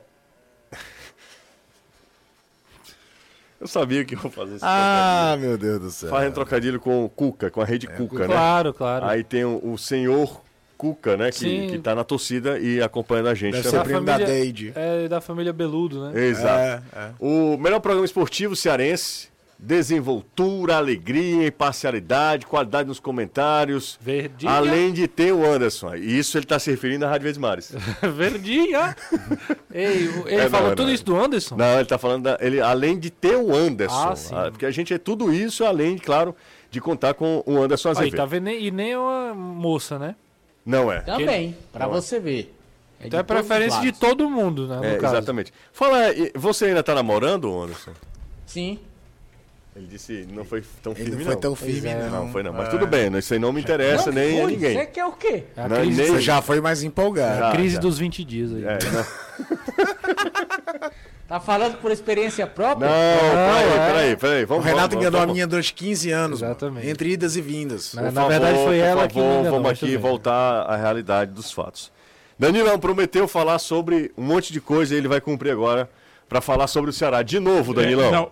[3.59, 6.09] Eu sabia que eu fazer esse Ah, meu Deus do céu.
[6.09, 6.09] trocadilho.
[6.11, 8.33] Fazendo trocadilho com o Cuca, com a rede Cuca, né?
[8.33, 9.05] Claro, claro.
[9.05, 10.41] Aí tem o, o senhor
[10.77, 11.31] Cuca, né?
[11.31, 11.67] Que, Sim.
[11.71, 13.79] que tá na torcida e acompanhando a gente Deve ser também.
[13.79, 14.73] Da primo da família- Deide.
[14.75, 16.21] É da família Beludo, né?
[16.25, 16.59] Exato.
[16.59, 17.09] É, é.
[17.19, 19.29] O melhor programa esportivo cearense.
[19.59, 23.97] Desenvoltura, alegria, imparcialidade, qualidade nos comentários.
[23.99, 24.51] Verdinha.
[24.51, 25.95] Além de ter o Anderson.
[25.95, 27.73] E isso ele está se referindo à Rádio Vesmares.
[28.15, 28.95] Verdinha.
[29.73, 30.93] Ei, ele É, não, falou é, tudo não.
[30.93, 31.55] isso do Anderson?
[31.55, 34.09] Não, ele está falando da, ele, além de ter o Anderson.
[34.09, 34.35] Ah, sim.
[34.51, 36.35] porque a gente é tudo isso, além, claro,
[36.69, 38.15] de contar com o Anderson Aí, Azevedo.
[38.17, 38.49] tá vendo?
[38.49, 40.15] E nem é uma moça, né?
[40.65, 40.99] Não é.
[40.99, 42.53] Também, pra você ver.
[43.01, 44.75] É Então é preferência de todo mundo, né?
[44.77, 45.15] No É, caso.
[45.15, 45.53] exatamente.
[45.71, 45.97] Fala,
[46.35, 47.91] você ainda está namorando, Anderson?
[48.45, 48.79] Sim.
[49.77, 51.39] Ele disse, não foi tão Ele firme, não foi não.
[51.41, 52.09] tão firme, é, não.
[52.25, 52.51] Não, foi não.
[52.53, 52.71] Mas É.
[52.71, 53.19] tudo bem, né?
[53.19, 54.51] isso aí não me interessa Não nem a foi?
[54.53, 54.73] ninguém.
[54.77, 55.43] Você quer o quê?
[55.55, 57.39] É a Não, crise, nem- já foi mais empolgado.
[57.39, 57.51] Já.
[57.51, 58.63] crise dos 20 dias aí.
[58.65, 59.05] É, não,
[61.27, 62.87] Tá falando por experiência própria?
[62.87, 63.87] não peraí, é.
[63.87, 64.43] peraí, peraí.
[64.45, 65.33] O Vamos, Renato vamos, enganou a vamos.
[65.35, 66.39] minha durante 15 anos.
[66.41, 66.53] mano.
[66.53, 66.87] Exatamente.
[66.87, 67.93] Entre idas e vindas.
[67.93, 70.75] Na- Por na verdade, foi por ela que favor, me enganou, Vamos aqui voltar à
[70.77, 71.91] realidade dos fatos.
[72.39, 75.89] Danilão prometeu falar sobre um monte de coisa e ele vai cumprir agora
[76.29, 77.21] para falar sobre o Ceará.
[77.23, 78.07] De novo, Danilão.
[78.07, 78.31] É, não.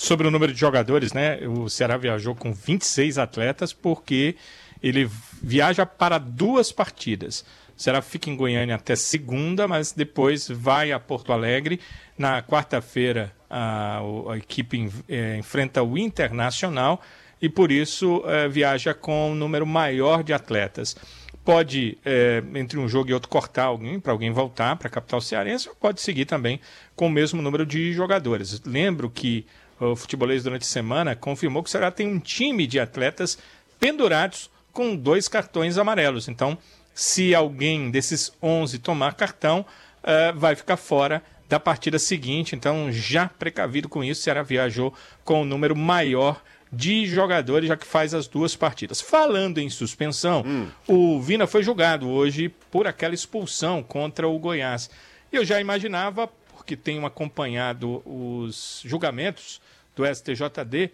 [0.00, 1.40] Sobre o número de jogadores, né?
[1.48, 4.36] O Ceará viajou com 26 atletas porque
[4.80, 5.10] ele
[5.42, 7.44] viaja para duas partidas.
[7.76, 11.80] O Ceará fica em Goiânia até segunda, mas depois vai a Porto Alegre.
[12.16, 17.02] Na quarta-feira, a, a equipe eh, enfrenta o Internacional
[17.42, 20.94] e, por isso, eh, viaja com um número maior de atletas
[21.44, 25.18] pode, é, entre um jogo e outro, cortar alguém, para alguém voltar para a capital
[25.18, 26.60] cearense, ou pode seguir também
[26.94, 28.60] com o mesmo número de jogadores.
[28.66, 29.46] Lembro que
[29.80, 33.38] o futebolês durante a semana confirmou que o Ceará tem um time de atletas
[33.78, 36.28] pendurados com dois cartões amarelos.
[36.28, 36.58] Então,
[36.94, 39.64] se alguém desses 11 tomar cartão,
[40.02, 42.54] eh, vai ficar fora da partida seguinte.
[42.54, 44.92] Então, já precavido com isso, o Ceará viajou
[45.24, 49.00] com um número maior de jogadores, já que faz as duas partidas.
[49.00, 50.44] Falando em suspensão,
[50.86, 54.90] o Vina foi julgado hoje por aquela expulsão contra o Goiás.
[55.32, 56.28] Eu já imaginava,
[56.68, 59.58] porque tenho acompanhado os julgamentos
[59.96, 60.90] do STJD,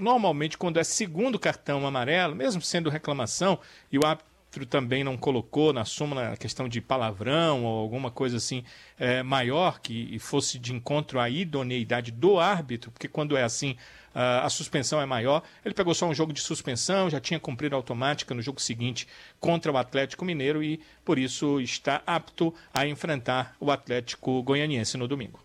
[0.00, 3.58] normalmente quando é segundo cartão amarelo, mesmo sendo reclamação,
[3.90, 4.30] e o árbitro
[4.66, 8.62] também não colocou na súmula a questão de palavrão ou alguma coisa assim
[8.98, 13.76] é, maior que fosse de encontro à idoneidade do árbitro, porque quando é assim
[14.14, 15.42] a suspensão é maior.
[15.64, 19.08] Ele pegou só um jogo de suspensão, já tinha cumprido automática no jogo seguinte
[19.40, 25.08] contra o Atlético Mineiro e por isso está apto a enfrentar o Atlético Goianiense no
[25.08, 25.40] domingo.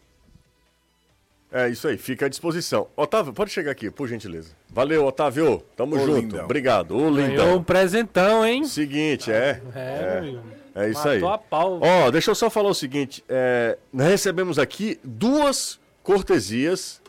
[1.51, 2.87] É isso aí, fica à disposição.
[2.95, 4.51] Otávio, pode chegar aqui, por gentileza.
[4.69, 5.63] Valeu, Otávio.
[5.77, 6.19] Tamo Ô, junto.
[6.19, 6.43] lindão.
[6.45, 6.91] Obrigado.
[6.91, 7.63] Ô, Ganhou um lindão.
[7.63, 8.65] presentão, hein?
[8.65, 9.61] Seguinte, é.
[9.73, 10.43] É, meu amigo.
[10.75, 11.33] É isso Matou aí.
[11.33, 11.79] a pau.
[11.81, 17.01] Ó, deixa eu só falar o seguinte: é, nós recebemos aqui duas cortesias,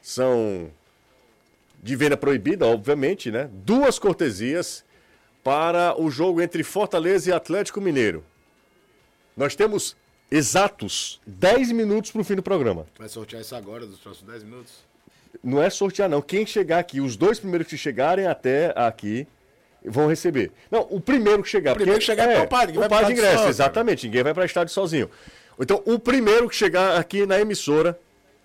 [0.00, 0.70] são
[1.82, 3.50] de venda proibida, obviamente, né?
[3.52, 4.84] Duas cortesias
[5.44, 8.24] para o jogo entre Fortaleza e Atlético Mineiro.
[9.36, 9.96] Nós temos
[10.30, 12.86] exatos 10 minutos pro fim do programa.
[12.98, 14.72] Vai sortear isso agora, dos próximos 10 minutos?
[15.42, 16.22] Não é sortear, não.
[16.22, 19.26] Quem chegar aqui, os dois primeiros que chegarem até aqui,
[19.84, 20.50] vão receber.
[20.70, 21.72] Não, o primeiro que chegar.
[21.72, 24.06] O primeiro que chegar é o padre, que o padre ingresso, exatamente.
[24.06, 25.10] Ninguém vai para estádio sozinho.
[25.58, 27.98] Então, o primeiro que chegar aqui na emissora,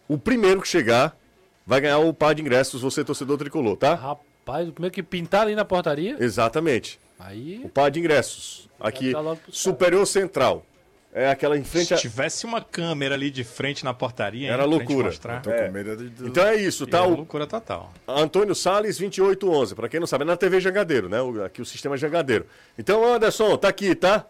[0.07, 1.17] o primeiro que chegar,
[1.65, 3.95] vai ganhar o par de ingressos, você torcedor tricolor, tá?
[3.95, 6.99] Rapaz, o primeiro que pintar ali na portaria, Exatamente.
[7.19, 8.69] aí O par de ingressos.
[8.79, 10.65] Aqui, tá Superior Central.
[11.13, 11.97] É aquela em frente Se a...
[11.97, 15.09] tivesse uma câmera ali de frente na portaria, hein, Era pra gente loucura.
[15.45, 15.67] É.
[15.67, 16.27] com medo de...
[16.27, 16.99] Então é isso, tá?
[16.99, 17.91] Era O loucura total.
[18.07, 21.21] Antônio Salles 2811, pra quem não sabe, é na TV Jangadeiro, né?
[21.21, 22.45] O- Aqui o sistema Jangadeiro.
[22.79, 24.25] Então, Anderson, tá aqui, tá?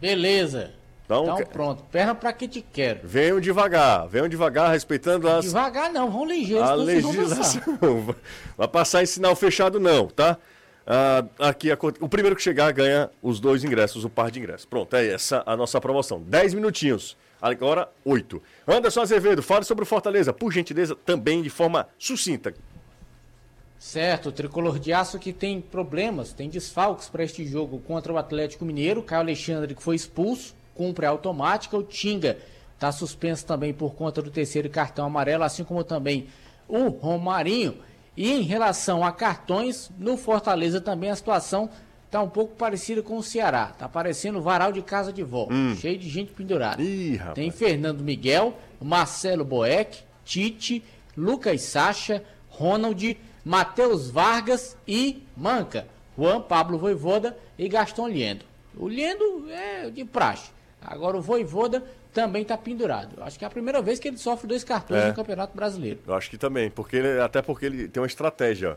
[0.00, 0.72] Beleza.
[1.04, 1.84] Então, Então que- pronto.
[1.84, 3.00] Perna pra que te quero.
[3.04, 7.62] venham devagar, venham devagar, respeitando as, Devagar não, vão ligeiro, a legislação.
[8.56, 10.36] Vai passar em sinal fechado, não, tá?
[10.86, 14.64] Ah, aqui a o primeiro que chegar ganha os dois ingressos, o par de ingressos.
[14.64, 16.22] Pronto, é essa a nossa promoção.
[16.22, 17.16] 10 minutinhos.
[17.42, 18.40] Agora, 8.
[18.66, 22.54] Anderson Azevedo, fale sobre o Fortaleza, por gentileza, também de forma sucinta.
[23.78, 28.16] Certo, o tricolor de aço que tem problemas, tem desfalques para este jogo contra o
[28.16, 29.02] Atlético Mineiro.
[29.02, 31.76] Caio Alexandre que foi expulso, cumpre a automática.
[31.76, 32.38] O Tinga
[32.74, 36.28] está suspenso também por conta do terceiro cartão amarelo, assim como também
[36.66, 37.76] o Romarinho.
[38.16, 41.68] E em relação a cartões, no Fortaleza também a situação
[42.06, 43.66] está um pouco parecida com o Ceará.
[43.78, 45.48] Tá parecendo varal de casa de vó,
[45.78, 46.82] cheio de gente pendurada.
[46.82, 47.20] Ih.
[47.34, 50.82] Tem Fernando Miguel, Marcelo Boeck, Tite,
[51.16, 55.86] Lucas Sacha, Ronald, Matheus Vargas e Manca,
[56.16, 58.44] Juan Pablo Voivoda e Gaston Liendo.
[58.76, 60.50] O Liendo é de praxe.
[60.80, 61.84] Agora o Voivoda
[62.20, 63.22] também está pendurado.
[63.22, 65.08] Acho que é a primeira vez que ele sofre dois cartões É.
[65.08, 66.00] no Campeonato Brasileiro.
[66.06, 68.76] Eu acho que também, porque ele- até porque ele tem uma estratégia, ó.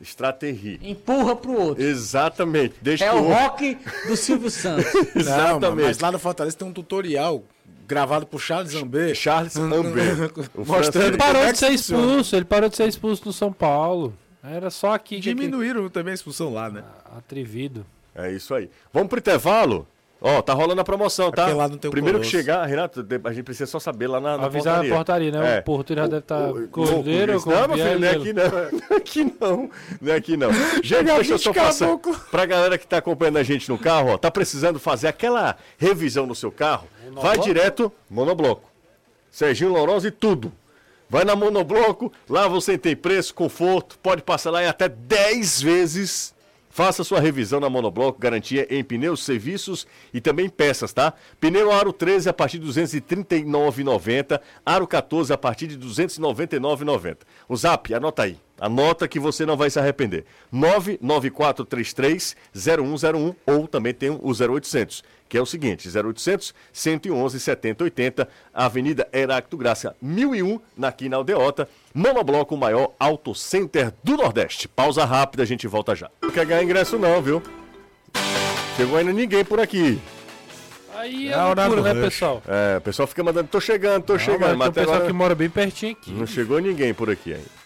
[0.00, 0.78] Estratégia.
[0.82, 1.84] Empurra pro outro.
[1.84, 2.74] Exatamente.
[2.80, 3.78] Deixa É que o outro- rock
[4.08, 4.86] do Silvio Santos.
[5.14, 5.86] Não, Exatamente.
[5.86, 7.44] mas lá no Fortaleza tem um tutorial
[7.86, 9.12] gravado por Charles Zambé.
[9.14, 10.30] Charles Amber.
[10.56, 11.06] o Mostrando.
[11.06, 12.02] Ele parou é de que ser funciona?
[12.06, 14.14] expulso, ele parou de ser expulso no São Paulo.
[14.42, 16.82] Era só aqui que Diminuíram também a expulsão lá, né?
[17.14, 17.84] atrevido.
[18.14, 18.70] É isso aí.
[18.92, 19.86] Vamos pro intervalo?
[20.22, 21.46] Ó, tá rolando a promoção, tá?
[21.46, 22.30] porque lá Primeiro que Colosso.
[22.30, 24.90] chegar, Renato, a gente precisa só saber lá na, na Avisar portaria.
[24.90, 25.56] na portaria, né?
[25.56, 25.58] É.
[25.60, 28.50] O Porto já deve estar O- cordeiro Não, meu viés filho, não é aqui não.
[28.70, 29.70] Não é aqui não.
[30.00, 30.52] Não é aqui não.
[30.82, 31.88] Gente, deixa eu só passar.
[32.30, 36.26] Pra galera que tá acompanhando a gente no carro, ó, tá precisando fazer aquela revisão
[36.26, 38.68] no seu carro, vai direto, monobloco.
[39.30, 40.52] Serginho Lourosa e tudo.
[41.08, 46.32] Vai na Monobloco, lá você tem preço, conforto, pode passar lá em até 10 vezes.
[46.70, 51.12] Faça sua revisão na Monobloco, garantia em pneus, serviços e também peças, tá?
[51.40, 57.18] Pneu Aro 13 a partir de R$ 239,90, Aro 14 a partir de R$ 299,90.
[57.48, 58.38] O Zap, anota aí.
[58.60, 60.26] Anota que você não vai se arrepender.
[60.54, 69.56] 994330101 ou também tem o 0800, que é o seguinte, 0800 111 7080, Avenida Heracto
[69.56, 74.68] Graça 1001, na Quina Aldeota, Monobloco, o maior auto center do Nordeste.
[74.68, 76.10] Pausa rápida, a gente volta já.
[76.20, 77.42] Não quer ganhar ingresso não, viu?
[78.76, 79.98] Chegou ainda ninguém por aqui.
[80.94, 82.42] Aí é É loucura, né, pessoal?
[82.46, 84.96] É, o pessoal fica mandando, tô chegando, tô Não, chegando, mas tem um até pessoal
[84.96, 86.10] agora que mora bem pertinho aqui.
[86.12, 87.59] não chegou ninguém por aqui ainda.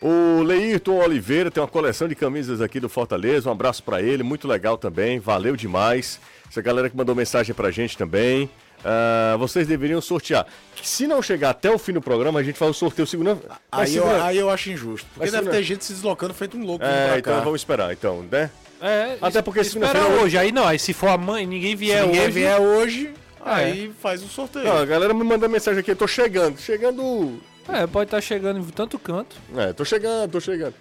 [0.00, 3.48] O Leirton Oliveira tem uma coleção de camisas aqui do Fortaleza.
[3.48, 6.18] Um abraço pra ele, muito legal também, valeu demais.
[6.50, 8.48] Essa galera que mandou mensagem pra gente também.
[8.82, 10.46] Ah, vocês deveriam sortear.
[10.82, 13.38] Se não chegar até o fim do programa, a gente faz o sorteio segunda.
[13.70, 15.06] Aí eu, segunda- aí eu acho injusto.
[15.08, 16.82] Porque Mas deve segunda- ter gente se deslocando feito um louco.
[16.82, 17.40] É, então cá.
[17.44, 18.50] vamos esperar, então, né?
[18.80, 20.38] É, Até porque segunda-feira- hoje.
[20.38, 22.30] Aí não, aí se for amanhã, ninguém Se vier ninguém hoje.
[22.30, 23.10] vier hoje,
[23.44, 23.50] É.
[23.50, 24.64] aí faz o sorteio.
[24.64, 27.38] Não, a galera me manda mensagem aqui, eu tô chegando, chegando.
[27.72, 29.36] É, pode estar chegando em tanto canto.
[29.56, 30.74] É, tô chegando, tô chegando.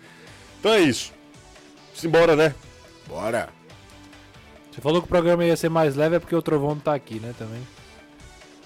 [0.59, 1.11] Então é isso.
[1.93, 2.53] Simbora, né?
[3.07, 3.49] Bora.
[4.71, 6.93] Você falou que o programa ia ser mais leve, é porque o Trovão não tá
[6.93, 7.61] aqui, né, também.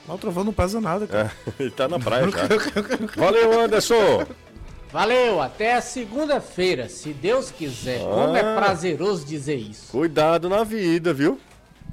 [0.05, 1.31] Mas o trovão não pesa nada, cara.
[1.57, 2.41] Ele tá na praia já.
[3.15, 4.25] Valeu, Anderson!
[4.91, 7.99] Valeu, até segunda-feira, se Deus quiser.
[8.01, 8.37] Como Ah.
[8.37, 9.89] é prazeroso dizer isso.
[9.91, 11.39] Cuidado na vida, viu?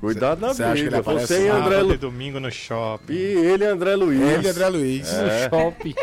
[0.01, 1.03] Cuidado na vida.
[1.03, 1.95] Você e André Sábado Lu...
[1.95, 3.13] e domingo no shopping.
[3.13, 4.21] E ele e André Luiz.
[4.21, 5.13] Ele e André Luiz.
[5.13, 5.23] É.
[5.23, 5.95] No shopping.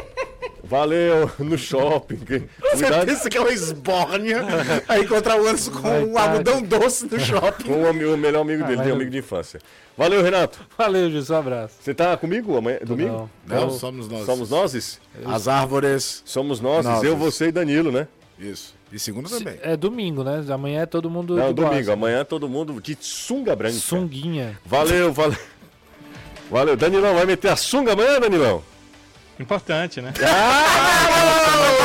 [0.64, 2.20] Valeu no shopping.
[2.26, 4.44] Você Cuidado pensa que é uma esbórnia,
[4.88, 7.64] aí encontrar o Anderson com Vai, um algodão doce no shopping.
[7.64, 9.62] com o, o melhor amigo dele, mas tem um eu- amigo de infância.
[9.98, 10.60] Valeu, Renato.
[10.78, 11.76] Valeu, Jesus, um abraço.
[11.80, 13.30] Você tá comigo amanhã, domingo?
[13.48, 13.62] Não.
[13.62, 14.26] Não, somos nós.
[14.26, 15.00] Somos nós?
[15.26, 16.22] As árvores.
[16.24, 16.86] Somos Nós.
[17.04, 18.08] eu, você e Danilo, né?
[18.38, 18.77] Isso.
[18.92, 19.58] E segunda também.
[19.62, 20.44] É domingo, né?
[20.54, 21.36] Amanhã é todo mundo.
[21.36, 21.76] Não, do domingo.
[21.76, 21.92] Vasco.
[21.92, 23.76] Amanhã todo mundo de sunga branca.
[23.76, 24.58] Sunguinha.
[24.66, 25.38] Valeu, valeu.
[26.50, 26.78] Valeu.
[26.78, 28.64] Danilão, vai meter a sunga amanhã, Danilão?
[29.40, 30.14] Importante, né?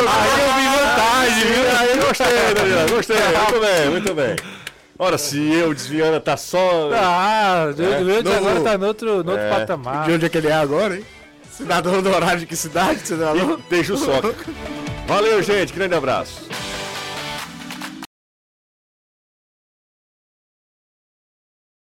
[0.08, 1.78] Aí eu vi vantagem, viu?
[1.78, 3.16] Aí gostei, Danilão, gostei.
[3.16, 4.36] Muito bem, muito bem.
[4.98, 6.90] Ora, se eu desviando tá só.
[6.94, 9.50] Ah, o É, Eudes no- agora tá no outro, no outro É.
[9.50, 10.06] patamar.
[10.06, 11.04] De onde é que ele é agora, hein?
[11.50, 13.60] Cidadão do horário de que cidade, cidadão?
[13.68, 14.20] Beijo só.
[15.06, 15.72] Valeu, gente.
[15.72, 16.48] Grande abraço.